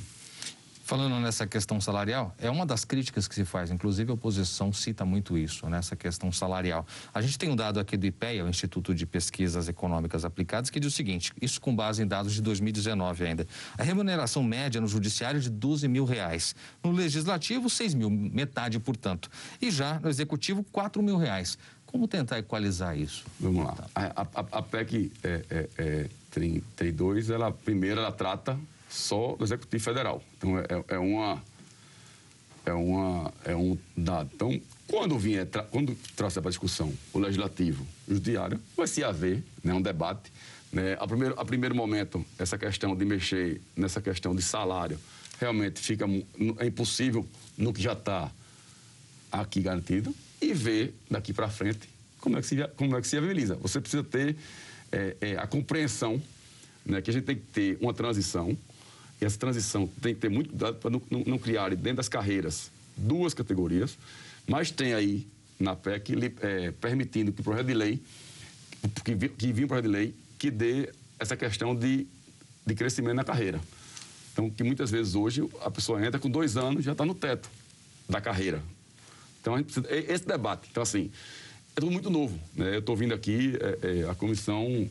Falando 0.93 1.19
nessa 1.19 1.47
questão 1.47 1.81
salarial, 1.81 2.35
é 2.37 2.51
uma 2.51 2.67
das 2.67 2.85
críticas 2.85 3.27
que 3.27 3.33
se 3.33 3.43
faz, 3.43 3.71
inclusive 3.71 4.11
a 4.11 4.13
oposição 4.13 4.71
cita 4.71 5.03
muito 5.03 5.35
isso, 5.35 5.67
nessa 5.67 5.95
questão 5.95 6.31
salarial. 6.31 6.85
A 7.11 7.19
gente 7.19 7.35
tem 7.35 7.49
um 7.49 7.55
dado 7.55 7.79
aqui 7.79 7.97
do 7.97 8.05
IPEA, 8.05 8.45
o 8.45 8.47
Instituto 8.47 8.93
de 8.93 9.03
Pesquisas 9.03 9.67
Econômicas 9.67 10.23
Aplicadas, 10.23 10.69
que 10.69 10.79
diz 10.79 10.93
o 10.93 10.95
seguinte, 10.95 11.33
isso 11.41 11.59
com 11.59 11.75
base 11.75 12.03
em 12.03 12.05
dados 12.05 12.31
de 12.31 12.43
2019 12.43 13.25
ainda. 13.25 13.47
A 13.75 13.81
remuneração 13.81 14.43
média 14.43 14.79
no 14.79 14.87
judiciário 14.87 15.39
é 15.39 15.41
de 15.41 15.49
12 15.49 15.87
mil 15.87 16.05
reais. 16.05 16.55
No 16.83 16.91
legislativo, 16.91 17.71
6 17.71 17.95
mil, 17.95 18.11
metade, 18.11 18.77
portanto. 18.77 19.31
E 19.59 19.71
já 19.71 19.99
no 19.99 20.09
executivo, 20.09 20.63
4 20.71 21.01
mil 21.01 21.17
reais. 21.17 21.57
Como 21.87 22.07
tentar 22.07 22.37
equalizar 22.37 22.95
isso? 22.95 23.25
Vamos 23.39 23.65
lá. 23.65 23.75
A, 23.95 24.21
a, 24.21 24.27
a 24.59 24.61
PEC 24.61 25.11
é, 25.23 25.41
é, 25.49 25.69
é 25.75 26.09
32, 26.29 27.31
ela 27.31 27.51
primeiro 27.51 27.99
ela 27.99 28.11
trata 28.11 28.59
só 28.93 29.35
do 29.35 29.43
Executivo 29.43 29.83
Federal. 29.83 30.23
Então, 30.37 30.59
é, 30.59 30.65
é, 30.87 30.97
uma, 30.99 31.43
é, 32.65 32.73
uma, 32.73 33.33
é 33.43 33.55
um 33.55 33.77
dado. 33.97 34.29
Então, 34.35 34.61
quando 34.87 35.17
vier, 35.17 35.47
quando 35.71 35.95
trouxer 36.15 36.41
para 36.41 36.51
discussão 36.51 36.93
o 37.11 37.17
Legislativo 37.17 37.85
e 38.07 38.11
o 38.11 38.15
Judiciário, 38.15 38.59
vai 38.77 38.85
se 38.85 39.03
haver 39.03 39.43
né, 39.63 39.73
um 39.73 39.81
debate. 39.81 40.31
Né? 40.71 40.95
A, 40.99 41.07
primeiro, 41.07 41.39
a 41.39 41.43
primeiro 41.43 41.75
momento, 41.75 42.23
essa 42.37 42.57
questão 42.57 42.95
de 42.95 43.03
mexer 43.03 43.59
nessa 43.75 43.99
questão 43.99 44.35
de 44.35 44.43
salário 44.43 44.99
realmente 45.39 45.79
fica 45.79 46.05
é 46.59 46.67
impossível 46.67 47.27
no 47.57 47.73
que 47.73 47.81
já 47.81 47.93
está 47.93 48.31
aqui 49.31 49.61
garantido 49.61 50.13
e 50.39 50.53
ver 50.53 50.93
daqui 51.09 51.33
para 51.33 51.49
frente 51.49 51.89
como 52.19 52.37
é 52.37 52.41
que 52.41 52.47
se, 52.47 52.67
como 52.77 52.95
é 52.95 53.01
que 53.01 53.07
se 53.07 53.19
viabiliza. 53.19 53.55
Você 53.55 53.81
precisa 53.81 54.03
ter 54.03 54.35
é, 54.91 55.17
é, 55.19 55.37
a 55.37 55.47
compreensão 55.47 56.21
né, 56.85 57.01
que 57.01 57.09
a 57.09 57.13
gente 57.13 57.23
tem 57.23 57.35
que 57.35 57.45
ter 57.47 57.77
uma 57.81 57.93
transição 57.93 58.55
e 59.23 59.25
essa 59.25 59.37
transição 59.37 59.87
tem 60.01 60.13
que 60.13 60.19
ter 60.19 60.29
muito 60.29 60.49
cuidado 60.49 60.75
para 60.75 60.89
não, 60.89 61.01
não, 61.09 61.23
não 61.25 61.37
criar 61.37 61.73
dentro 61.75 61.97
das 61.97 62.09
carreiras 62.09 62.69
duas 62.95 63.33
categorias, 63.33 63.97
mas 64.45 64.69
tem 64.69 64.93
aí 64.93 65.25
na 65.57 65.77
PEC 65.77 66.13
é, 66.41 66.71
permitindo 66.71 67.31
que 67.31 67.39
o 67.39 67.43
projeto 67.43 67.67
de 67.67 67.73
lei, 67.73 68.01
que, 69.03 69.29
que 69.29 69.53
vinha 69.53 69.65
um 69.65 69.67
projeto 69.69 69.85
de 69.85 69.91
lei 69.91 70.15
que 70.37 70.51
dê 70.51 70.89
essa 71.17 71.37
questão 71.37 71.73
de, 71.73 72.05
de 72.65 72.75
crescimento 72.75 73.15
na 73.15 73.23
carreira. 73.23 73.61
Então, 74.33 74.49
que 74.49 74.61
muitas 74.61 74.91
vezes 74.91 75.15
hoje 75.15 75.47
a 75.61 75.71
pessoa 75.71 76.05
entra 76.05 76.19
com 76.19 76.29
dois 76.29 76.57
anos 76.57 76.83
já 76.83 76.91
está 76.91 77.05
no 77.05 77.15
teto 77.15 77.49
da 78.09 78.19
carreira. 78.19 78.61
Então, 79.39 79.63
precisa, 79.63 79.87
esse 79.89 80.27
debate. 80.27 80.67
Então, 80.69 80.83
assim, 80.83 81.09
é 81.77 81.79
tudo 81.79 81.93
muito 81.93 82.09
novo. 82.09 82.37
Né? 82.55 82.75
Eu 82.75 82.79
estou 82.79 82.95
vindo 82.95 83.13
aqui, 83.13 83.57
é, 83.61 84.01
é, 84.01 84.09
a 84.09 84.15
comissão 84.15 84.89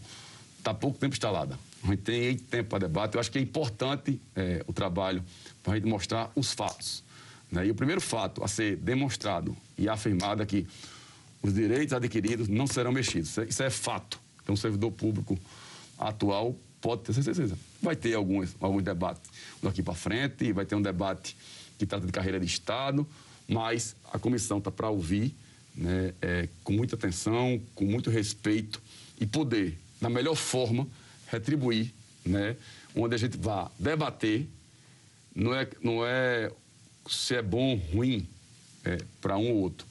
está 0.56 0.72
pouco 0.72 0.98
tempo 0.98 1.14
instalada. 1.14 1.58
Tem 2.04 2.36
tempo 2.36 2.70
para 2.70 2.86
debate. 2.86 3.14
Eu 3.14 3.20
acho 3.20 3.30
que 3.30 3.38
é 3.38 3.40
importante 3.40 4.20
é, 4.36 4.64
o 4.66 4.72
trabalho 4.72 5.22
para 5.62 5.72
a 5.72 5.76
gente 5.76 5.88
mostrar 5.88 6.30
os 6.36 6.52
fatos. 6.52 7.02
Né? 7.50 7.66
E 7.66 7.70
o 7.70 7.74
primeiro 7.74 8.00
fato 8.00 8.42
a 8.44 8.48
ser 8.48 8.76
demonstrado 8.76 9.56
e 9.76 9.88
afirmado 9.88 10.42
é 10.42 10.46
que 10.46 10.66
os 11.42 11.52
direitos 11.52 11.92
adquiridos 11.92 12.48
não 12.48 12.66
serão 12.66 12.92
mexidos. 12.92 13.36
Isso 13.48 13.62
é, 13.62 13.66
é 13.66 13.70
fato. 13.70 14.20
Então, 14.42 14.54
o 14.54 14.58
servidor 14.58 14.92
público 14.92 15.38
atual 15.98 16.56
pode 16.80 17.02
ter 17.02 17.12
certeza. 17.12 17.58
Vai 17.80 17.96
ter 17.96 18.14
alguns, 18.14 18.54
alguns 18.60 18.82
debates 18.82 19.30
daqui 19.62 19.82
para 19.82 19.94
frente, 19.94 20.52
vai 20.52 20.64
ter 20.64 20.74
um 20.74 20.82
debate 20.82 21.36
que 21.78 21.86
trata 21.86 22.06
de 22.06 22.12
carreira 22.12 22.38
de 22.38 22.46
Estado, 22.46 23.06
mas 23.48 23.96
a 24.12 24.18
comissão 24.18 24.58
está 24.58 24.70
para 24.70 24.88
ouvir 24.88 25.34
né, 25.74 26.12
é, 26.20 26.48
com 26.62 26.72
muita 26.72 26.96
atenção, 26.96 27.60
com 27.74 27.84
muito 27.84 28.10
respeito 28.10 28.80
e 29.20 29.26
poder 29.26 29.78
da 30.00 30.10
melhor 30.10 30.34
forma, 30.34 30.86
retribuir, 31.32 31.92
né? 32.24 32.56
onde 32.94 33.14
a 33.14 33.18
gente 33.18 33.36
vá 33.38 33.70
debater, 33.78 34.46
não 35.34 35.54
é, 35.54 35.68
não 35.82 36.06
é 36.06 36.52
se 37.08 37.34
é 37.34 37.42
bom 37.42 37.70
ou 37.70 37.76
ruim 37.76 38.28
é, 38.84 38.98
para 39.20 39.36
um 39.36 39.50
ou 39.50 39.56
outro, 39.62 39.86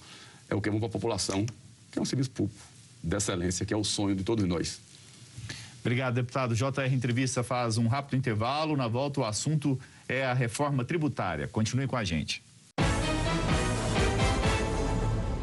é 0.50 0.56
o 0.56 0.62
que 0.62 0.70
é 0.70 0.72
bom 0.72 0.80
para 0.80 0.88
a 0.88 0.92
população, 0.92 1.46
que 1.92 1.98
é 1.98 2.02
um 2.02 2.06
serviço 2.06 2.32
público 2.32 2.62
de 3.04 3.16
excelência, 3.16 3.66
que 3.66 3.74
é 3.74 3.78
o 3.78 3.84
sonho 3.84 4.16
de 4.16 4.24
todos 4.24 4.46
nós. 4.46 4.80
Obrigado, 5.80 6.14
deputado. 6.14 6.56
JR 6.56 6.94
Entrevista 6.94 7.42
faz 7.42 7.80
um 7.80 7.88
rápido 7.88 8.16
intervalo. 8.16 8.78
Na 8.78 8.88
volta, 8.88 9.22
o 9.22 9.26
assunto 9.26 9.80
é 10.08 10.24
a 10.24 10.34
reforma 10.34 10.86
tributária. 10.86 11.48
Continue 11.48 11.88
com 11.88 11.98
a 11.98 12.04
gente. 12.04 12.44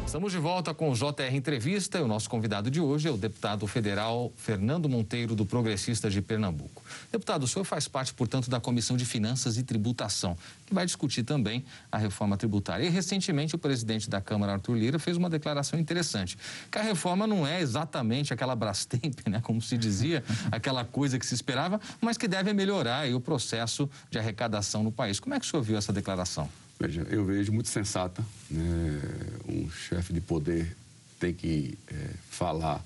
Estamos 0.08 0.32
de 0.32 0.38
volta 0.38 0.72
com 0.72 0.90
o 0.90 0.94
JR 0.94 1.34
Entrevista 1.34 1.98
e 1.98 2.00
o 2.00 2.08
nosso 2.08 2.30
convidado 2.30 2.70
de 2.70 2.80
hoje 2.80 3.06
é 3.06 3.10
o 3.10 3.16
deputado 3.18 3.66
federal 3.66 4.32
Fernando 4.36 4.88
Monteiro, 4.88 5.34
do 5.34 5.44
Progressista 5.44 6.08
de 6.08 6.22
Pernambuco. 6.22 6.82
Deputado, 7.12 7.42
o 7.42 7.46
senhor 7.46 7.62
faz 7.66 7.86
parte, 7.88 8.14
portanto, 8.14 8.48
da 8.48 8.58
Comissão 8.58 8.96
de 8.96 9.04
Finanças 9.04 9.58
e 9.58 9.62
Tributação, 9.62 10.34
que 10.64 10.72
vai 10.72 10.86
discutir 10.86 11.24
também 11.24 11.62
a 11.92 11.98
reforma 11.98 12.38
tributária. 12.38 12.86
E, 12.86 12.88
recentemente, 12.88 13.54
o 13.54 13.58
presidente 13.58 14.08
da 14.08 14.18
Câmara, 14.18 14.54
Arthur 14.54 14.78
Lira, 14.78 14.98
fez 14.98 15.18
uma 15.18 15.28
declaração 15.28 15.78
interessante, 15.78 16.38
que 16.72 16.78
a 16.78 16.82
reforma 16.82 17.26
não 17.26 17.46
é 17.46 17.60
exatamente 17.60 18.32
aquela 18.32 18.56
Brastemp, 18.56 19.28
né, 19.28 19.42
como 19.42 19.60
se 19.60 19.76
dizia, 19.76 20.24
aquela 20.50 20.86
coisa 20.86 21.18
que 21.18 21.26
se 21.26 21.34
esperava, 21.34 21.78
mas 22.00 22.16
que 22.16 22.26
deve 22.26 22.54
melhorar 22.54 23.06
o 23.12 23.20
processo 23.20 23.86
de 24.10 24.18
arrecadação 24.18 24.82
no 24.82 24.90
país. 24.90 25.20
Como 25.20 25.34
é 25.34 25.38
que 25.38 25.44
o 25.44 25.48
senhor 25.50 25.62
viu 25.62 25.76
essa 25.76 25.92
declaração? 25.92 26.48
Veja, 26.78 27.02
eu 27.10 27.24
vejo 27.24 27.52
muito 27.52 27.68
sensata. 27.68 28.24
Né? 28.50 29.00
Um 29.48 29.70
chefe 29.70 30.12
de 30.12 30.20
poder 30.20 30.76
tem 31.18 31.34
que 31.34 31.76
é, 31.88 32.10
falar 32.30 32.84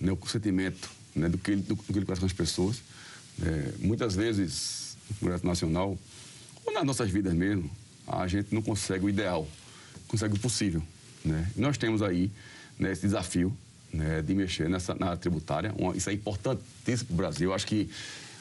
né, 0.00 0.10
o 0.10 0.16
consentimento 0.16 0.88
né, 1.14 1.28
do, 1.28 1.36
que 1.36 1.50
ele, 1.50 1.62
do, 1.62 1.74
do, 1.74 1.82
que 1.82 1.98
ele 1.98 2.06
com 2.06 2.12
as 2.12 2.32
pessoas. 2.32 2.82
É, 3.42 3.74
muitas 3.80 4.14
vezes, 4.14 4.96
no 5.10 5.16
Congresso 5.16 5.46
Nacional, 5.46 5.98
ou 6.64 6.72
nas 6.72 6.84
nossas 6.84 7.10
vidas 7.10 7.34
mesmo, 7.34 7.70
a 8.06 8.26
gente 8.26 8.54
não 8.54 8.62
consegue 8.62 9.04
o 9.04 9.08
ideal, 9.08 9.46
consegue 10.08 10.34
o 10.34 10.38
possível. 10.38 10.82
Né? 11.24 11.50
Nós 11.56 11.76
temos 11.76 12.00
aí 12.02 12.30
né, 12.78 12.92
esse 12.92 13.02
desafio 13.02 13.54
né, 13.92 14.22
de 14.22 14.34
mexer 14.34 14.68
nessa, 14.68 14.94
na 14.94 15.06
área 15.06 15.18
tributária. 15.18 15.74
Uma, 15.76 15.96
isso 15.96 16.08
é 16.08 16.12
importantíssimo 16.12 17.08
para 17.08 17.14
o 17.14 17.16
Brasil. 17.16 17.50
Eu 17.50 17.54
acho 17.54 17.66
que 17.66 17.90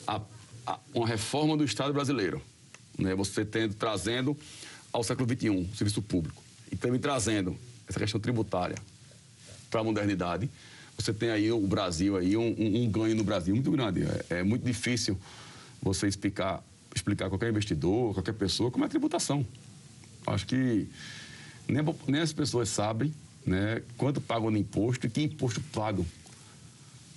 a, 0.07 0.21
a, 0.65 0.79
uma 0.93 1.07
reforma 1.07 1.57
do 1.57 1.63
Estado 1.63 1.93
brasileiro, 1.93 2.41
né, 2.97 3.13
você 3.15 3.43
tendo, 3.43 3.73
trazendo 3.73 4.37
ao 4.93 5.03
século 5.03 5.27
XXI, 5.27 5.49
o 5.49 5.75
serviço 5.75 6.01
público, 6.01 6.41
e 6.71 6.75
também 6.75 6.99
trazendo 6.99 7.57
essa 7.87 7.99
questão 7.99 8.21
tributária 8.21 8.77
para 9.69 9.81
a 9.81 9.83
modernidade, 9.83 10.49
você 10.97 11.11
tem 11.11 11.31
aí 11.31 11.51
o 11.51 11.67
Brasil, 11.67 12.15
aí 12.15 12.37
um, 12.37 12.55
um, 12.57 12.83
um 12.83 12.89
ganho 12.89 13.15
no 13.15 13.23
Brasil 13.23 13.53
muito 13.55 13.71
grande. 13.71 14.03
É, 14.03 14.39
é, 14.39 14.43
muito 14.43 14.63
difícil 14.63 15.17
você 15.81 16.07
explicar, 16.07 16.63
explicar 16.95 17.29
qualquer 17.29 17.49
investidor, 17.49 18.13
qualquer 18.13 18.33
pessoa, 18.33 18.69
como 18.69 18.85
é 18.85 18.87
a 18.87 18.89
tributação. 18.89 19.45
Acho 20.27 20.45
que 20.45 20.87
nem, 21.67 21.83
nem 22.07 22.21
as 22.21 22.31
pessoas 22.31 22.69
sabem 22.69 23.13
né, 23.45 23.81
quanto 23.97 24.21
pagam 24.21 24.51
no 24.51 24.57
imposto 24.57 25.07
e 25.07 25.09
que 25.09 25.23
imposto 25.23 25.59
pagam. 25.73 26.05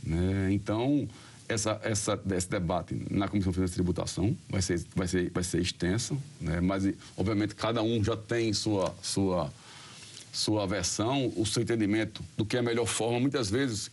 Né? 0.02 0.52
Então, 0.52 1.06
essa, 1.48 1.80
essa, 1.82 2.20
esse 2.34 2.48
debate 2.48 3.06
na 3.10 3.28
Comissão 3.28 3.52
de 3.52 3.70
Tributação 3.70 4.36
vai 4.48 4.62
ser, 4.62 4.84
vai 4.94 5.06
ser, 5.06 5.30
vai 5.30 5.44
ser 5.44 5.60
extenso, 5.60 6.20
né? 6.40 6.60
mas, 6.60 6.88
obviamente, 7.16 7.54
cada 7.54 7.82
um 7.82 8.02
já 8.02 8.16
tem 8.16 8.52
sua, 8.52 8.94
sua, 9.02 9.52
sua 10.32 10.66
versão, 10.66 11.32
o 11.36 11.46
seu 11.46 11.62
entendimento 11.62 12.22
do 12.36 12.44
que 12.44 12.56
é 12.56 12.60
a 12.60 12.62
melhor 12.62 12.86
forma. 12.86 13.20
Muitas 13.20 13.50
vezes, 13.50 13.90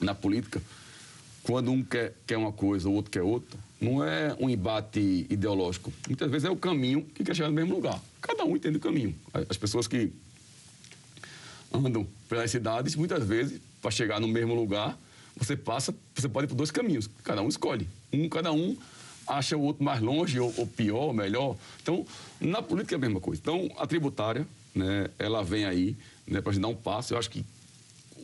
na 0.00 0.14
política, 0.14 0.62
quando 1.42 1.70
um 1.70 1.82
quer, 1.82 2.14
quer 2.26 2.36
uma 2.36 2.52
coisa, 2.52 2.88
o 2.88 2.92
outro 2.92 3.10
quer 3.10 3.22
outra, 3.22 3.58
não 3.80 4.04
é 4.04 4.36
um 4.38 4.48
embate 4.48 5.26
ideológico. 5.28 5.92
Muitas 6.06 6.30
vezes 6.30 6.46
é 6.46 6.50
o 6.50 6.56
caminho 6.56 7.02
que 7.14 7.24
quer 7.24 7.34
chegar 7.34 7.48
no 7.48 7.54
mesmo 7.54 7.74
lugar. 7.74 8.00
Cada 8.20 8.44
um 8.44 8.54
entende 8.54 8.76
o 8.76 8.80
caminho. 8.80 9.14
As 9.48 9.56
pessoas 9.56 9.88
que 9.88 10.12
andam 11.72 12.06
pelas 12.28 12.50
cidades, 12.50 12.94
muitas 12.94 13.24
vezes, 13.24 13.60
para 13.80 13.90
chegar 13.90 14.20
no 14.20 14.28
mesmo 14.28 14.54
lugar, 14.54 14.96
você 15.36 15.56
passa, 15.56 15.94
você 16.14 16.28
pode 16.28 16.46
ir 16.46 16.48
por 16.48 16.54
dois 16.54 16.70
caminhos, 16.70 17.08
cada 17.24 17.42
um 17.42 17.48
escolhe. 17.48 17.88
Um, 18.12 18.28
cada 18.28 18.52
um 18.52 18.76
acha 19.26 19.56
o 19.56 19.62
outro 19.62 19.84
mais 19.84 20.00
longe, 20.00 20.38
ou, 20.38 20.52
ou 20.56 20.66
pior, 20.66 21.06
ou 21.06 21.12
melhor. 21.12 21.56
Então, 21.82 22.06
na 22.40 22.60
política 22.60 22.94
é 22.94 22.96
a 22.96 23.00
mesma 23.00 23.20
coisa. 23.20 23.40
Então, 23.40 23.70
a 23.78 23.86
tributária, 23.86 24.46
né, 24.74 25.08
ela 25.18 25.42
vem 25.42 25.64
aí 25.64 25.96
né, 26.26 26.40
para 26.40 26.52
dar 26.58 26.68
um 26.68 26.74
passo. 26.74 27.14
Eu 27.14 27.18
acho 27.18 27.30
que 27.30 27.44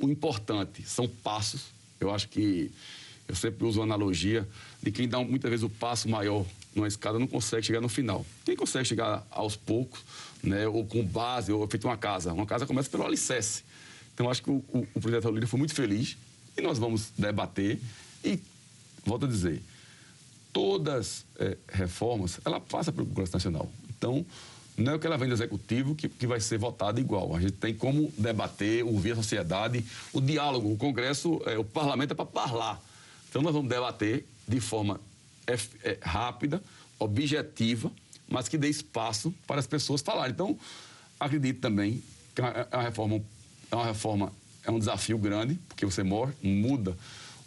o 0.00 0.08
importante 0.08 0.82
são 0.82 1.08
passos. 1.08 1.66
Eu 2.00 2.12
acho 2.12 2.28
que 2.28 2.70
eu 3.26 3.34
sempre 3.34 3.64
uso 3.64 3.80
a 3.80 3.84
analogia 3.84 4.46
de 4.82 4.90
quem 4.90 5.08
dá 5.08 5.18
muitas 5.18 5.50
vezes 5.50 5.64
o 5.64 5.68
passo 5.68 6.08
maior 6.08 6.44
numa 6.74 6.88
escada 6.88 7.18
não 7.18 7.26
consegue 7.26 7.66
chegar 7.66 7.80
no 7.80 7.88
final. 7.88 8.24
Quem 8.44 8.54
consegue 8.54 8.84
chegar 8.84 9.26
aos 9.30 9.56
poucos, 9.56 10.00
né, 10.42 10.68
ou 10.68 10.84
com 10.84 11.04
base, 11.04 11.52
ou 11.52 11.66
feito 11.68 11.86
uma 11.86 11.96
casa. 11.96 12.32
Uma 12.32 12.46
casa 12.46 12.66
começa 12.66 12.88
pelo 12.88 13.04
alicerce. 13.04 13.64
Então, 14.14 14.30
acho 14.30 14.42
que 14.42 14.50
o, 14.50 14.64
o, 14.68 14.86
o 14.94 15.30
Lira 15.30 15.46
foi 15.46 15.58
muito 15.58 15.74
feliz 15.74 16.16
e 16.58 16.60
nós 16.60 16.78
vamos 16.78 17.10
debater 17.16 17.80
e, 18.24 18.38
volto 19.06 19.26
a 19.26 19.28
dizer, 19.28 19.62
todas 20.52 21.24
é, 21.38 21.56
reformas, 21.68 22.40
ela 22.44 22.60
passa 22.60 22.92
pelo 22.92 23.06
Congresso 23.06 23.32
Nacional. 23.32 23.70
Então, 23.88 24.26
não 24.76 24.92
é 24.92 24.94
o 24.96 24.98
que 24.98 25.06
ela 25.06 25.16
vem 25.16 25.28
do 25.28 25.34
Executivo 25.34 25.94
que, 25.94 26.08
que 26.08 26.26
vai 26.26 26.40
ser 26.40 26.58
votada 26.58 27.00
igual. 27.00 27.34
A 27.34 27.40
gente 27.40 27.52
tem 27.52 27.74
como 27.74 28.12
debater, 28.18 28.84
ouvir 28.84 29.12
a 29.12 29.16
sociedade, 29.16 29.84
o 30.12 30.20
diálogo. 30.20 30.72
O 30.72 30.76
Congresso, 30.76 31.40
é, 31.46 31.58
o 31.58 31.64
Parlamento 31.64 32.12
é 32.12 32.14
para 32.14 32.26
falar. 32.26 32.82
Então, 33.28 33.42
nós 33.42 33.52
vamos 33.52 33.68
debater 33.68 34.26
de 34.46 34.60
forma 34.60 35.00
é, 35.46 35.54
é, 35.82 35.98
rápida, 36.00 36.62
objetiva, 36.98 37.90
mas 38.28 38.48
que 38.48 38.58
dê 38.58 38.68
espaço 38.68 39.32
para 39.46 39.60
as 39.60 39.66
pessoas 39.66 40.00
falarem. 40.00 40.32
Então, 40.32 40.58
acredito 41.18 41.60
também 41.60 42.02
que 42.34 42.40
é 42.40 42.66
uma 42.72 42.82
reforma, 42.82 43.20
é 43.70 43.74
uma 43.74 43.86
reforma 43.86 44.32
é 44.68 44.70
um 44.70 44.78
desafio 44.78 45.16
grande, 45.16 45.58
porque 45.66 45.86
você 45.86 46.02
muda 46.02 46.96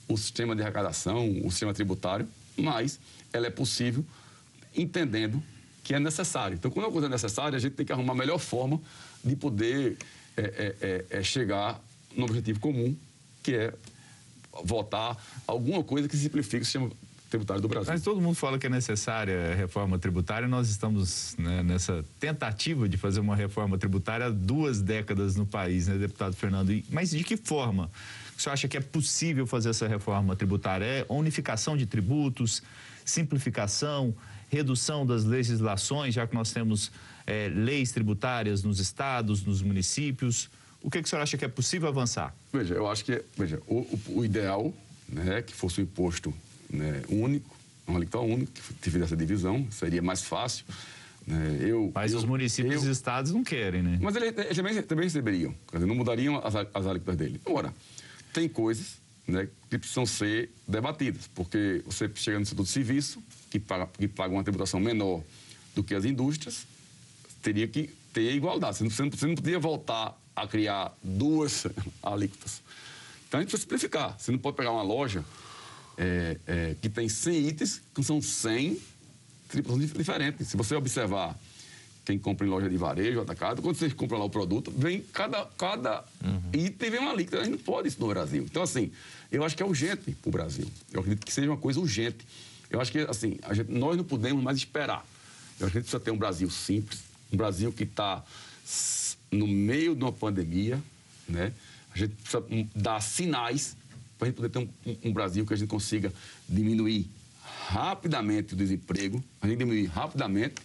o 0.07 0.17
sistema 0.17 0.55
de 0.55 0.61
arrecadação, 0.61 1.29
o 1.43 1.51
sistema 1.51 1.73
tributário, 1.73 2.27
mas 2.57 2.99
ela 3.31 3.47
é 3.47 3.49
possível 3.49 4.03
entendendo 4.75 5.41
que 5.83 5.93
é 5.93 5.99
necessário. 5.99 6.55
Então, 6.55 6.71
quando 6.71 6.87
a 6.87 6.91
coisa 6.91 7.07
é 7.07 7.09
necessária, 7.09 7.55
a 7.55 7.59
gente 7.59 7.73
tem 7.73 7.85
que 7.85 7.91
arrumar 7.91 8.13
a 8.13 8.15
melhor 8.15 8.39
forma 8.39 8.81
de 9.23 9.35
poder 9.35 9.97
é, 10.35 11.05
é, 11.11 11.19
é 11.19 11.23
chegar 11.23 11.79
no 12.15 12.25
objetivo 12.25 12.59
comum, 12.59 12.95
que 13.43 13.55
é 13.55 13.73
votar 14.63 15.15
alguma 15.47 15.83
coisa 15.83 16.07
que 16.07 16.17
simplifique 16.17 16.63
o 16.63 16.65
sistema 16.65 16.89
tributário 17.31 17.61
do 17.61 17.67
Brasil. 17.67 17.91
Mas 17.91 18.01
todo 18.03 18.19
mundo 18.19 18.35
fala 18.35 18.59
que 18.59 18.67
é 18.67 18.69
necessária 18.69 19.53
a 19.53 19.55
reforma 19.55 19.97
tributária. 19.97 20.47
Nós 20.47 20.69
estamos 20.69 21.33
né, 21.39 21.63
nessa 21.63 22.05
tentativa 22.19 22.87
de 22.89 22.97
fazer 22.97 23.21
uma 23.21 23.35
reforma 23.35 23.77
tributária 23.77 24.25
há 24.25 24.29
duas 24.29 24.81
décadas 24.81 25.37
no 25.37 25.45
país, 25.45 25.87
né, 25.87 25.97
deputado 25.97 26.35
Fernando? 26.35 26.83
Mas 26.89 27.11
de 27.11 27.23
que 27.23 27.37
forma? 27.37 27.89
Você 28.37 28.49
acha 28.49 28.67
que 28.67 28.75
é 28.75 28.81
possível 28.81 29.47
fazer 29.47 29.69
essa 29.69 29.87
reforma 29.87 30.35
tributária? 30.35 30.85
É 30.85 31.05
unificação 31.07 31.77
de 31.77 31.85
tributos, 31.85 32.61
simplificação, 33.05 34.13
redução 34.49 35.05
das 35.05 35.23
legislações, 35.23 36.13
já 36.13 36.27
que 36.27 36.35
nós 36.35 36.51
temos 36.51 36.91
é, 37.25 37.49
leis 37.49 37.93
tributárias 37.93 38.61
nos 38.61 38.79
estados, 38.79 39.45
nos 39.45 39.61
municípios. 39.61 40.49
O 40.81 40.89
que, 40.89 41.01
que 41.01 41.07
o 41.07 41.09
senhor 41.09 41.21
acha 41.21 41.37
que 41.37 41.45
é 41.45 41.47
possível 41.47 41.87
avançar? 41.87 42.35
Veja, 42.51 42.73
eu 42.73 42.89
acho 42.89 43.05
que 43.05 43.23
veja, 43.37 43.61
o, 43.67 43.77
o, 43.77 44.01
o 44.17 44.25
ideal 44.25 44.73
né, 45.07 45.37
é 45.37 45.41
que 45.41 45.53
fosse 45.53 45.79
o 45.79 45.83
imposto 45.83 46.33
né, 46.71 47.03
único, 47.09 47.55
uma 47.87 47.97
alíquota 47.97 48.19
única, 48.19 48.51
que 48.51 48.73
tivesse 48.81 49.05
essa 49.05 49.17
divisão, 49.17 49.67
seria 49.71 50.01
mais 50.01 50.23
fácil. 50.23 50.65
Né, 51.25 51.57
eu, 51.61 51.91
mas 51.93 52.13
eu, 52.13 52.19
os 52.19 52.25
municípios 52.25 52.83
eu, 52.83 52.89
e 52.89 52.91
estados 52.91 53.31
não 53.31 53.43
querem, 53.43 53.83
né? 53.83 53.99
Mas 54.01 54.15
eles, 54.15 54.33
eles 54.37 54.57
também, 54.57 54.81
também, 54.81 55.05
receberiam, 55.05 55.53
dizer, 55.71 55.85
não 55.85 55.95
mudariam 55.95 56.37
as, 56.43 56.55
as 56.55 56.85
alíquotas 56.87 57.15
dele. 57.15 57.39
Agora, 57.45 57.73
tem 58.33 58.49
coisas 58.49 59.01
né, 59.27 59.47
que 59.69 59.77
precisam 59.77 60.05
ser 60.05 60.49
debatidas, 60.67 61.27
porque 61.33 61.81
você 61.85 62.09
chega 62.15 62.39
no 62.39 62.45
setor 62.45 62.63
de 62.63 62.69
serviço, 62.69 63.21
que 63.49 63.59
paga, 63.59 63.87
que 63.97 64.07
paga 64.07 64.33
uma 64.33 64.43
tributação 64.43 64.79
menor 64.79 65.21
do 65.75 65.83
que 65.83 65.93
as 65.93 66.05
indústrias, 66.05 66.65
teria 67.41 67.67
que 67.67 67.89
ter 68.13 68.33
igualdade. 68.33 68.77
Você 68.77 68.83
não, 68.83 69.11
você 69.11 69.27
não 69.27 69.35
podia 69.35 69.59
voltar 69.59 70.17
a 70.35 70.47
criar 70.47 70.95
duas 71.03 71.67
alíquotas. 72.01 72.61
Então 73.27 73.39
a 73.39 73.43
gente 73.43 73.51
precisa 73.51 73.63
simplificar. 73.63 74.19
Você 74.19 74.31
não 74.31 74.39
pode 74.39 74.57
pegar 74.57 74.71
uma 74.71 74.83
loja 74.83 75.23
é, 76.01 76.37
é, 76.47 76.75
que 76.81 76.89
tem 76.89 77.07
100 77.07 77.47
itens, 77.47 77.81
que 77.93 78.03
são 78.03 78.19
100 78.19 78.81
tripulações 79.47 79.93
diferentes. 79.93 80.47
Se 80.47 80.57
você 80.57 80.73
observar 80.73 81.39
quem 82.03 82.17
compra 82.17 82.47
em 82.47 82.49
loja 82.49 82.67
de 82.67 82.75
varejo, 82.75 83.21
atacado, 83.21 83.61
quando 83.61 83.75
você 83.75 83.87
compra 83.91 84.17
lá 84.17 84.25
o 84.25 84.29
produto, 84.29 84.73
vem 84.75 85.01
cada, 85.13 85.45
cada 85.57 86.03
uhum. 86.23 86.41
item 86.53 86.89
vem 86.89 86.99
uma 86.99 87.11
alíquota. 87.11 87.41
A 87.41 87.43
gente 87.43 87.53
não 87.53 87.59
pode 87.59 87.87
isso 87.87 87.99
no 87.99 88.07
Brasil. 88.07 88.43
Então, 88.43 88.63
assim, 88.63 88.91
eu 89.31 89.43
acho 89.43 89.55
que 89.55 89.61
é 89.61 89.65
urgente 89.65 90.13
para 90.13 90.29
o 90.29 90.31
Brasil. 90.31 90.67
Eu 90.91 91.01
acredito 91.01 91.23
que 91.23 91.31
seja 91.31 91.47
uma 91.47 91.57
coisa 91.57 91.79
urgente. 91.79 92.25
Eu 92.67 92.81
acho 92.81 92.91
que, 92.91 92.99
assim, 93.01 93.37
gente, 93.51 93.71
nós 93.71 93.95
não 93.95 94.03
podemos 94.03 94.43
mais 94.43 94.57
esperar. 94.57 95.05
Eu 95.59 95.67
acho 95.67 95.73
que 95.73 95.77
a 95.77 95.81
gente 95.81 95.89
precisa 95.89 95.99
ter 95.99 96.09
um 96.09 96.17
Brasil 96.17 96.49
simples, 96.49 97.01
um 97.31 97.37
Brasil 97.37 97.71
que 97.71 97.83
está 97.83 98.23
no 99.31 99.47
meio 99.47 99.95
de 99.95 100.03
uma 100.03 100.11
pandemia, 100.11 100.81
né? 101.29 101.53
A 101.93 101.97
gente 101.97 102.15
precisa 102.15 102.43
dar 102.73 102.99
sinais 103.01 103.75
para 104.21 104.27
a 104.27 104.29
gente 104.29 104.35
poder 104.35 104.49
ter 104.49 104.59
um, 104.59 104.69
um, 104.85 105.09
um 105.09 105.13
Brasil 105.13 105.43
que 105.47 105.53
a 105.53 105.57
gente 105.57 105.67
consiga 105.67 106.13
diminuir 106.47 107.09
rapidamente 107.69 108.53
o 108.53 108.55
desemprego, 108.55 109.23
a 109.41 109.47
gente 109.47 109.57
diminuir 109.57 109.87
rapidamente 109.87 110.61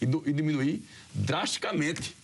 e, 0.00 0.06
do, 0.06 0.22
e 0.26 0.32
diminuir 0.32 0.82
drasticamente. 1.12 2.16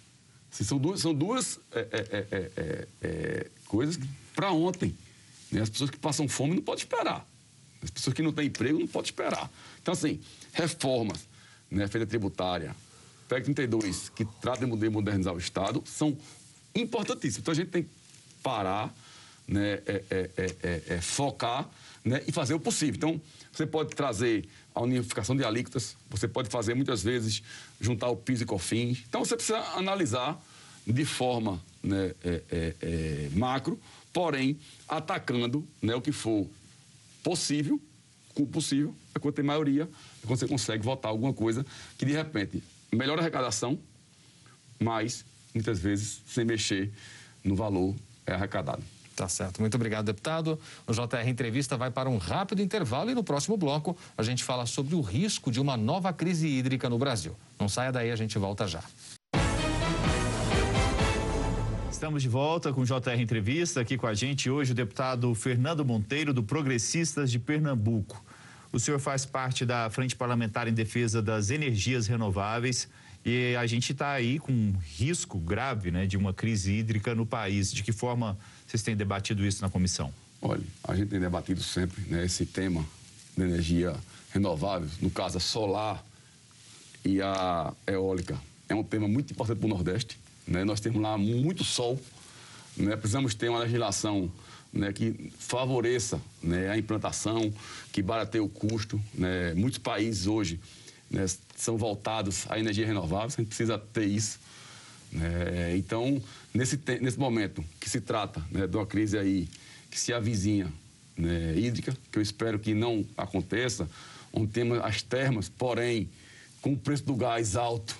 Assim, 0.50 0.64
são 0.64 0.78
duas, 0.78 1.00
são 1.00 1.12
duas 1.12 1.60
é, 1.72 1.80
é, 1.92 2.26
é, 2.30 2.88
é 3.02 3.50
coisas 3.66 3.98
para 4.34 4.50
ontem. 4.50 4.96
Né? 5.50 5.60
As 5.60 5.68
pessoas 5.68 5.90
que 5.90 5.98
passam 5.98 6.26
fome 6.26 6.54
não 6.54 6.62
podem 6.62 6.82
esperar. 6.82 7.26
As 7.82 7.90
pessoas 7.90 8.14
que 8.14 8.22
não 8.22 8.32
têm 8.32 8.46
emprego 8.46 8.78
não 8.78 8.86
podem 8.86 9.10
esperar. 9.10 9.50
Então, 9.82 9.92
assim, 9.92 10.20
reformas, 10.54 11.28
né, 11.70 11.86
feita 11.86 12.06
tributária, 12.06 12.74
PEC 13.28 13.44
32, 13.44 14.08
que 14.08 14.24
trata 14.40 14.66
de 14.66 14.88
modernizar 14.88 15.34
o 15.34 15.38
Estado, 15.38 15.84
são 15.84 16.16
importantíssimas. 16.74 17.42
Então, 17.42 17.52
a 17.52 17.54
gente 17.54 17.70
tem 17.70 17.82
que 17.82 17.90
parar, 18.42 18.94
né, 19.46 19.80
é, 19.86 20.02
é, 20.10 20.82
é, 20.88 21.00
focar 21.00 21.68
né, 22.04 22.22
e 22.26 22.32
fazer 22.32 22.54
o 22.54 22.60
possível. 22.60 22.96
Então, 22.96 23.20
você 23.52 23.66
pode 23.66 23.94
trazer 23.94 24.48
a 24.74 24.80
unificação 24.80 25.36
de 25.36 25.44
alíquotas, 25.44 25.96
você 26.08 26.26
pode 26.26 26.48
fazer 26.48 26.74
muitas 26.74 27.02
vezes 27.02 27.42
juntar 27.80 28.08
o 28.08 28.16
PIS 28.16 28.40
e 28.40 28.46
COFINS. 28.46 29.04
Então 29.08 29.24
você 29.24 29.36
precisa 29.36 29.58
analisar 29.76 30.42
de 30.86 31.04
forma 31.04 31.60
né, 31.82 32.14
é, 32.24 32.42
é, 32.50 32.74
é, 32.80 33.28
macro, 33.34 33.78
porém 34.12 34.58
atacando 34.88 35.66
né, 35.80 35.94
o 35.94 36.00
que 36.00 36.12
for 36.12 36.48
possível, 37.22 37.80
o 38.34 38.46
possível, 38.46 38.94
é 39.14 39.18
quando 39.18 39.34
tem 39.34 39.44
maioria, 39.44 39.82
é 39.82 40.26
quando 40.26 40.38
você 40.38 40.48
consegue 40.48 40.82
votar 40.82 41.10
alguma 41.10 41.32
coisa 41.32 41.64
que 41.98 42.06
de 42.06 42.12
repente 42.12 42.62
melhora 42.90 43.20
a 43.20 43.22
arrecadação, 43.22 43.78
mas 44.80 45.24
muitas 45.54 45.78
vezes 45.78 46.22
sem 46.26 46.44
mexer 46.44 46.90
no 47.44 47.54
valor 47.54 47.94
é 48.26 48.32
arrecadado. 48.32 48.82
Tá 49.14 49.28
certo. 49.28 49.60
Muito 49.60 49.74
obrigado, 49.74 50.06
deputado. 50.06 50.58
O 50.86 50.92
JR 50.92 51.28
Entrevista 51.28 51.76
vai 51.76 51.90
para 51.90 52.08
um 52.08 52.16
rápido 52.16 52.62
intervalo 52.62 53.10
e 53.10 53.14
no 53.14 53.22
próximo 53.22 53.56
bloco 53.56 53.96
a 54.16 54.22
gente 54.22 54.42
fala 54.42 54.66
sobre 54.66 54.94
o 54.94 55.00
risco 55.00 55.50
de 55.50 55.60
uma 55.60 55.76
nova 55.76 56.12
crise 56.12 56.48
hídrica 56.48 56.88
no 56.88 56.98
Brasil. 56.98 57.36
Não 57.58 57.68
saia 57.68 57.92
daí, 57.92 58.10
a 58.10 58.16
gente 58.16 58.38
volta 58.38 58.66
já. 58.66 58.82
Estamos 61.90 62.22
de 62.22 62.28
volta 62.28 62.72
com 62.72 62.80
o 62.80 62.84
JR 62.84 63.20
Entrevista. 63.20 63.80
Aqui 63.80 63.96
com 63.96 64.08
a 64.08 64.14
gente 64.14 64.50
hoje 64.50 64.72
o 64.72 64.74
deputado 64.74 65.32
Fernando 65.36 65.84
Monteiro, 65.84 66.34
do 66.34 66.42
Progressistas 66.42 67.30
de 67.30 67.38
Pernambuco. 67.38 68.24
O 68.72 68.80
senhor 68.80 68.98
faz 68.98 69.24
parte 69.24 69.64
da 69.64 69.88
Frente 69.90 70.16
Parlamentar 70.16 70.66
em 70.66 70.72
Defesa 70.72 71.22
das 71.22 71.50
Energias 71.50 72.06
Renováveis 72.06 72.88
e 73.24 73.54
a 73.54 73.66
gente 73.66 73.92
está 73.92 74.10
aí 74.10 74.38
com 74.38 74.50
um 74.50 74.74
risco 74.96 75.38
grave 75.38 75.92
né, 75.92 76.06
de 76.06 76.16
uma 76.16 76.34
crise 76.34 76.72
hídrica 76.72 77.14
no 77.14 77.24
país. 77.24 77.72
De 77.72 77.84
que 77.84 77.92
forma 77.92 78.36
vocês 78.72 78.82
têm 78.82 78.96
debatido 78.96 79.44
isso 79.44 79.60
na 79.60 79.68
comissão? 79.68 80.10
Olha, 80.40 80.62
a 80.82 80.96
gente 80.96 81.10
tem 81.10 81.20
debatido 81.20 81.62
sempre 81.62 82.00
né, 82.08 82.24
esse 82.24 82.46
tema 82.46 82.82
da 83.36 83.44
energia 83.44 83.94
renovável, 84.30 84.88
no 85.02 85.10
caso 85.10 85.36
a 85.36 85.40
solar 85.40 86.02
e 87.04 87.20
a 87.20 87.74
eólica. 87.86 88.40
É 88.70 88.74
um 88.74 88.82
tema 88.82 89.06
muito 89.06 89.30
importante 89.30 89.58
para 89.58 89.66
o 89.66 89.68
Nordeste. 89.68 90.18
Né? 90.46 90.64
Nós 90.64 90.80
temos 90.80 91.02
lá 91.02 91.18
muito 91.18 91.62
sol. 91.64 92.00
Né? 92.74 92.96
Precisamos 92.96 93.34
ter 93.34 93.50
uma 93.50 93.58
legislação 93.58 94.32
né, 94.72 94.90
que 94.90 95.30
favoreça 95.38 96.18
né, 96.42 96.70
a 96.70 96.78
implantação, 96.78 97.52
que 97.92 98.00
barateie 98.00 98.40
o 98.40 98.48
custo. 98.48 98.98
Né? 99.12 99.52
Muitos 99.52 99.80
países 99.80 100.26
hoje 100.26 100.58
né, 101.10 101.26
são 101.54 101.76
voltados 101.76 102.46
à 102.48 102.58
energia 102.58 102.86
renovável, 102.86 103.26
a 103.26 103.42
gente 103.42 103.48
precisa 103.48 103.78
ter 103.78 104.06
isso. 104.06 104.40
Né? 105.12 105.76
Então, 105.76 106.22
nesse, 106.54 106.78
nesse 107.00 107.18
momento 107.18 107.64
que 107.78 107.88
se 107.88 108.00
trata 108.00 108.42
né, 108.50 108.66
de 108.66 108.76
uma 108.76 108.86
crise 108.86 109.18
aí 109.18 109.48
que 109.90 109.98
se 109.98 110.12
avizinha 110.12 110.72
né, 111.16 111.54
hídrica, 111.56 111.96
que 112.10 112.18
eu 112.18 112.22
espero 112.22 112.58
que 112.58 112.74
não 112.74 113.04
aconteça, 113.16 113.88
onde 114.32 114.50
temos 114.50 114.78
as 114.78 115.02
termas, 115.02 115.48
porém, 115.48 116.08
com 116.60 116.72
o 116.72 116.76
preço 116.76 117.04
do 117.04 117.14
gás 117.14 117.56
alto, 117.56 117.96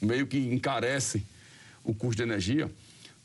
meio 0.00 0.26
que 0.26 0.38
encarece 0.38 1.24
o 1.84 1.94
custo 1.94 2.16
de 2.16 2.22
energia, 2.22 2.66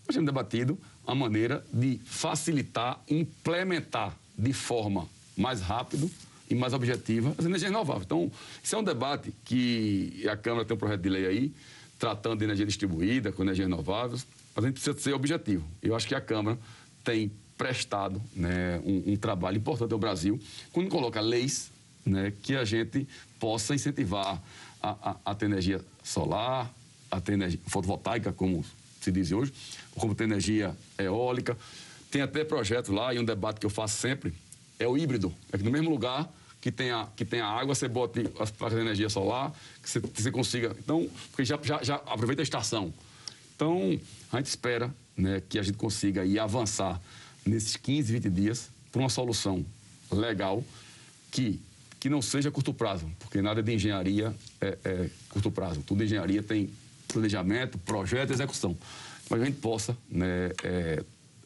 nós 0.05 0.13
temos 0.13 0.25
debatido 0.25 0.77
a 1.05 1.15
maneira 1.15 1.65
de 1.73 1.99
facilitar, 2.05 3.01
implementar 3.09 4.15
de 4.37 4.53
forma 4.53 5.07
mais 5.35 5.61
rápida 5.61 6.07
e 6.49 6.55
mais 6.55 6.73
objetiva 6.73 7.33
as 7.37 7.45
energias 7.45 7.71
renováveis. 7.71 8.05
Então, 8.05 8.31
isso 8.63 8.75
é 8.75 8.77
um 8.77 8.83
debate 8.83 9.33
que 9.43 10.25
a 10.29 10.37
Câmara 10.37 10.65
tem 10.65 10.75
um 10.75 10.79
projeto 10.79 11.01
de 11.01 11.09
lei 11.09 11.25
aí, 11.25 11.53
tratando 11.97 12.39
de 12.39 12.45
energia 12.45 12.65
distribuída, 12.65 13.31
com 13.31 13.43
energias 13.43 13.67
renováveis, 13.67 14.25
mas 14.55 14.63
a 14.63 14.67
gente 14.67 14.75
precisa 14.75 14.97
ser 14.97 15.13
objetivo. 15.13 15.65
Eu 15.81 15.95
acho 15.95 16.07
que 16.07 16.15
a 16.15 16.21
Câmara 16.21 16.57
tem 17.03 17.31
prestado 17.57 18.21
né, 18.35 18.79
um, 18.85 19.13
um, 19.13 19.15
trabalho 19.15 19.57
importante 19.57 19.91
ao 19.91 19.97
Brasil 19.97 20.39
quando 20.71 20.89
coloca 20.89 21.19
leis 21.19 21.71
né, 22.05 22.31
que 22.43 22.55
a 22.55 22.63
gente 22.63 23.07
possa 23.39 23.73
incentivar 23.73 24.41
a, 24.81 24.89
a, 25.11 25.15
a 25.25 25.35
ter 25.35 25.45
energia 25.45 25.81
solar, 26.03 26.71
a 27.09 27.19
ter 27.19 27.33
energia 27.33 27.59
fotovoltaica, 27.65 28.31
como 28.31 28.63
se 29.01 29.11
diz 29.11 29.31
hoje, 29.31 29.53
como 29.95 30.13
ter 30.13 30.25
energia 30.25 30.75
eólica. 30.97 31.57
Tem 32.11 32.21
até 32.21 32.43
projeto 32.43 32.93
lá, 32.93 33.13
e 33.13 33.19
um 33.19 33.25
debate 33.25 33.59
que 33.59 33.65
eu 33.65 33.69
faço 33.69 33.97
sempre, 33.97 34.33
é 34.79 34.87
o 34.87 34.97
híbrido. 34.97 35.33
É 35.51 35.57
que 35.57 35.63
no 35.63 35.71
mesmo 35.71 35.89
lugar 35.89 36.31
que 36.61 36.71
tenha, 36.71 37.07
que 37.15 37.23
tenha 37.23 37.45
água, 37.45 37.75
você 37.75 37.87
bote 37.87 38.29
as 38.39 38.51
placas 38.51 38.77
de 38.77 38.83
energia 38.83 39.09
solar, 39.09 39.53
que 39.81 39.89
você, 39.89 40.01
que 40.01 40.21
você 40.21 40.31
consiga. 40.31 40.75
Então, 40.79 41.09
porque 41.29 41.45
já, 41.45 41.59
já, 41.61 41.83
já 41.83 41.95
aproveita 41.95 42.41
a 42.41 42.43
estação. 42.43 42.93
Então, 43.55 43.99
a 44.31 44.37
gente 44.37 44.47
espera 44.47 44.93
né, 45.15 45.41
que 45.47 45.57
a 45.57 45.63
gente 45.63 45.77
consiga 45.77 46.25
ir 46.25 46.39
avançar 46.39 47.01
nesses 47.45 47.75
15, 47.75 48.13
20 48.13 48.29
dias 48.29 48.69
para 48.91 49.01
uma 49.01 49.09
solução 49.09 49.65
legal 50.11 50.63
que, 51.31 51.59
que 51.99 52.09
não 52.09 52.21
seja 52.21 52.51
curto 52.51 52.73
prazo, 52.73 53.09
porque 53.19 53.41
nada 53.41 53.61
de 53.61 53.73
engenharia 53.73 54.33
é, 54.61 54.77
é 54.83 55.09
curto 55.29 55.51
prazo. 55.51 55.81
Tudo 55.81 56.03
engenharia 56.03 56.43
tem 56.43 56.69
planejamento, 57.07 57.77
projeto 57.79 58.31
execução. 58.31 58.77
Mas 59.29 59.41
a 59.41 59.45
gente 59.45 59.59
possa 59.59 59.97
né, 60.09 60.51
é, 60.63 61.03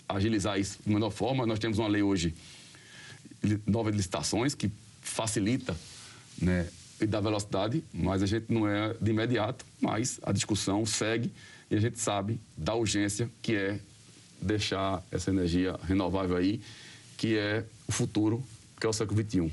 agilizar 0.08 0.60
isso 0.60 0.80
de 0.86 0.94
melhor 0.94 1.12
forma. 1.12 1.46
Nós 1.46 1.60
temos 1.60 1.80
uma 1.80 1.88
lei 1.88 2.02
hoje, 2.02 2.34
nova 3.66 3.92
de 3.92 3.98
licitações, 3.98 4.54
que 4.54 4.72
facilita 5.02 5.76
né, 6.42 6.68
e 7.00 7.06
dá 7.06 7.20
velocidade, 7.20 7.84
mas 7.94 8.22
a 8.22 8.26
gente 8.26 8.46
não 8.50 8.68
é 8.68 8.94
de 9.00 9.12
imediato, 9.12 9.66
mas 9.80 10.20
a 10.24 10.32
discussão 10.32 10.86
segue 10.86 11.32
e 11.70 11.76
a 11.76 11.80
gente 11.80 12.00
sabe 12.00 12.40
da 12.56 12.76
urgência 12.76 13.30
que 13.42 13.56
é 13.56 13.80
deixar 14.42 15.04
essa 15.12 15.30
energia 15.30 15.80
renovável 15.84 16.36
aí, 16.36 16.62
que 17.18 17.38
é 17.38 17.64
o 17.88 17.92
futuro, 17.92 18.44
que 18.80 18.86
é 18.86 18.90
o 18.90 18.94
século 18.94 19.22
XXI. 19.22 19.52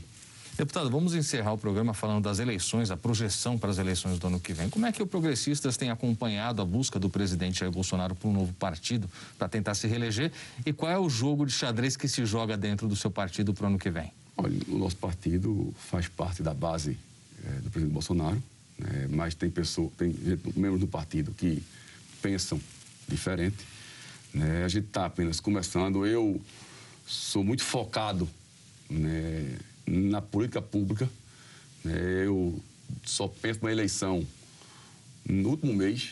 Deputado, 0.58 0.90
vamos 0.90 1.14
encerrar 1.14 1.52
o 1.52 1.58
programa 1.58 1.94
falando 1.94 2.24
das 2.24 2.40
eleições, 2.40 2.90
a 2.90 2.96
projeção 2.96 3.56
para 3.56 3.70
as 3.70 3.78
eleições 3.78 4.18
do 4.18 4.26
ano 4.26 4.40
que 4.40 4.52
vem. 4.52 4.68
Como 4.68 4.84
é 4.86 4.90
que 4.90 5.00
o 5.00 5.06
Progressistas 5.06 5.76
tem 5.76 5.88
acompanhado 5.88 6.60
a 6.60 6.64
busca 6.64 6.98
do 6.98 7.08
presidente 7.08 7.60
Jair 7.60 7.70
Bolsonaro 7.70 8.16
por 8.16 8.26
um 8.26 8.32
novo 8.32 8.52
partido 8.54 9.08
para 9.38 9.48
tentar 9.48 9.76
se 9.76 9.86
reeleger? 9.86 10.32
E 10.66 10.72
qual 10.72 10.90
é 10.90 10.98
o 10.98 11.08
jogo 11.08 11.46
de 11.46 11.52
xadrez 11.52 11.96
que 11.96 12.08
se 12.08 12.26
joga 12.26 12.56
dentro 12.56 12.88
do 12.88 12.96
seu 12.96 13.08
partido 13.08 13.54
para 13.54 13.66
o 13.66 13.68
ano 13.68 13.78
que 13.78 13.88
vem? 13.88 14.12
Olha, 14.40 14.56
o 14.68 14.78
nosso 14.78 14.96
partido 14.96 15.74
faz 15.76 16.06
parte 16.06 16.44
da 16.44 16.54
base 16.54 16.96
é, 17.44 17.50
do 17.60 17.70
presidente 17.70 17.92
Bolsonaro, 17.92 18.40
né, 18.78 19.08
mas 19.10 19.34
tem 19.34 19.50
pessoas, 19.50 19.90
tem 19.98 20.14
membros 20.54 20.78
do 20.78 20.86
partido 20.86 21.32
que 21.32 21.60
pensam 22.22 22.60
diferente. 23.08 23.66
Né, 24.32 24.62
a 24.64 24.68
gente 24.68 24.86
está 24.86 25.06
apenas 25.06 25.40
começando. 25.40 26.06
Eu 26.06 26.40
sou 27.04 27.42
muito 27.42 27.64
focado 27.64 28.28
né, 28.88 29.58
na 29.84 30.22
política 30.22 30.62
pública. 30.62 31.10
Né, 31.82 32.24
eu 32.24 32.62
só 33.04 33.26
penso 33.26 33.58
na 33.64 33.72
eleição 33.72 34.24
no 35.28 35.48
último 35.48 35.74
mês, 35.74 36.10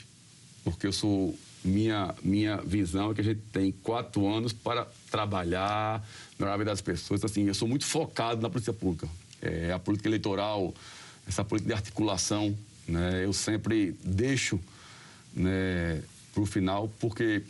porque 0.65 0.85
eu 0.85 0.93
sou 0.93 1.39
minha, 1.67 2.15
minha 2.23 2.57
visão 2.59 3.11
é 3.11 3.15
que 3.15 3.21
a 3.21 3.25
gente 3.25 3.41
tem 3.53 3.73
quatro 3.73 4.27
anos 4.27 4.53
para 4.53 4.87
trabalhar, 5.11 6.07
melhorar 6.39 6.55
a 6.55 6.59
vida 6.59 6.71
das 6.71 6.81
pessoas. 6.81 7.25
Assim, 7.25 7.47
eu 7.47 7.55
sou 7.55 7.69
muito 7.69 7.85
focado 7.85 8.41
na 8.41 8.49
política 8.49 8.73
pública. 8.73 9.09
É, 9.43 9.73
a 9.73 9.79
política 9.79 10.09
eleitoral, 10.09 10.73
essa 11.27 11.45
política 11.45 11.75
de 11.75 11.75
articulação, 11.75 12.57
né, 12.87 13.25
eu 13.25 13.33
sempre 13.33 13.97
deixo 14.05 14.61
né, 15.35 16.03
para 16.33 16.43
o 16.43 16.47
final, 16.47 16.91
porque 17.01 17.43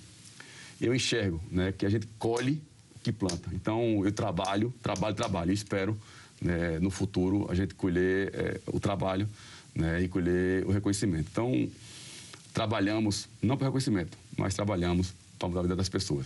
eu 0.80 0.94
enxergo 0.94 1.40
né, 1.50 1.72
que 1.76 1.86
a 1.86 1.90
gente 1.90 2.08
colhe 2.18 2.60
o 2.94 2.98
que 3.00 3.12
planta. 3.12 3.50
Então, 3.52 4.02
eu 4.04 4.12
trabalho, 4.12 4.72
trabalho, 4.82 5.14
trabalho. 5.14 5.50
E 5.50 5.54
espero, 5.54 5.96
né, 6.40 6.78
no 6.80 6.90
futuro, 6.90 7.46
a 7.50 7.54
gente 7.54 7.74
colher 7.74 8.34
é, 8.34 8.60
o 8.66 8.80
trabalho 8.80 9.28
né, 9.74 10.02
e 10.02 10.08
colher 10.08 10.64
o 10.66 10.70
reconhecimento. 10.70 11.28
Então, 11.30 11.68
trabalhamos, 12.56 13.28
não 13.42 13.54
para 13.54 13.66
reconhecimento, 13.66 14.16
mas 14.34 14.54
trabalhamos 14.54 15.12
para 15.38 15.46
mudar 15.46 15.60
a 15.60 15.62
vida 15.64 15.76
das 15.76 15.90
pessoas. 15.90 16.24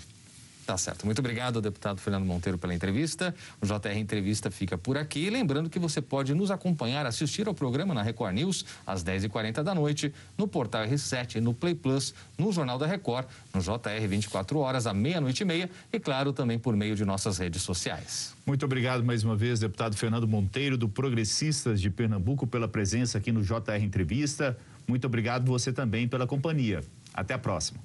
Tá 0.64 0.78
certo. 0.78 1.04
Muito 1.04 1.18
obrigado, 1.18 1.60
deputado 1.60 2.00
Fernando 2.00 2.24
Monteiro, 2.24 2.56
pela 2.56 2.72
entrevista. 2.72 3.34
O 3.60 3.66
JR 3.66 3.98
Entrevista 3.98 4.48
fica 4.48 4.78
por 4.78 4.96
aqui. 4.96 5.28
Lembrando 5.28 5.68
que 5.68 5.80
você 5.80 6.00
pode 6.00 6.32
nos 6.32 6.52
acompanhar, 6.52 7.04
assistir 7.04 7.48
ao 7.48 7.54
programa 7.54 7.92
na 7.92 8.02
Record 8.02 8.34
News 8.34 8.64
às 8.86 9.02
10h40 9.02 9.64
da 9.64 9.74
noite, 9.74 10.14
no 10.38 10.46
portal 10.46 10.86
R7, 10.86 11.40
no 11.40 11.52
Play 11.52 11.74
Plus, 11.74 12.14
no 12.38 12.52
Jornal 12.52 12.78
da 12.78 12.86
Record, 12.86 13.26
no 13.52 13.60
JR 13.60 14.06
24 14.08 14.56
horas, 14.60 14.86
à 14.86 14.94
meia-noite 14.94 15.42
e 15.42 15.44
meia 15.44 15.68
e, 15.92 15.98
claro, 15.98 16.32
também 16.32 16.60
por 16.60 16.76
meio 16.76 16.94
de 16.94 17.04
nossas 17.04 17.38
redes 17.38 17.62
sociais. 17.62 18.36
Muito 18.46 18.64
obrigado 18.64 19.02
mais 19.02 19.24
uma 19.24 19.34
vez, 19.34 19.58
deputado 19.58 19.96
Fernando 19.96 20.28
Monteiro, 20.28 20.78
do 20.78 20.88
Progressistas 20.88 21.80
de 21.80 21.90
Pernambuco, 21.90 22.46
pela 22.46 22.68
presença 22.68 23.18
aqui 23.18 23.32
no 23.32 23.42
JR 23.42 23.82
Entrevista. 23.82 24.56
Muito 24.90 25.07
obrigado 25.07 25.46
você 25.46 25.72
também 25.72 26.09
pela 26.09 26.26
companhia. 26.26 26.81
Até 27.14 27.33
a 27.33 27.38
próxima. 27.38 27.81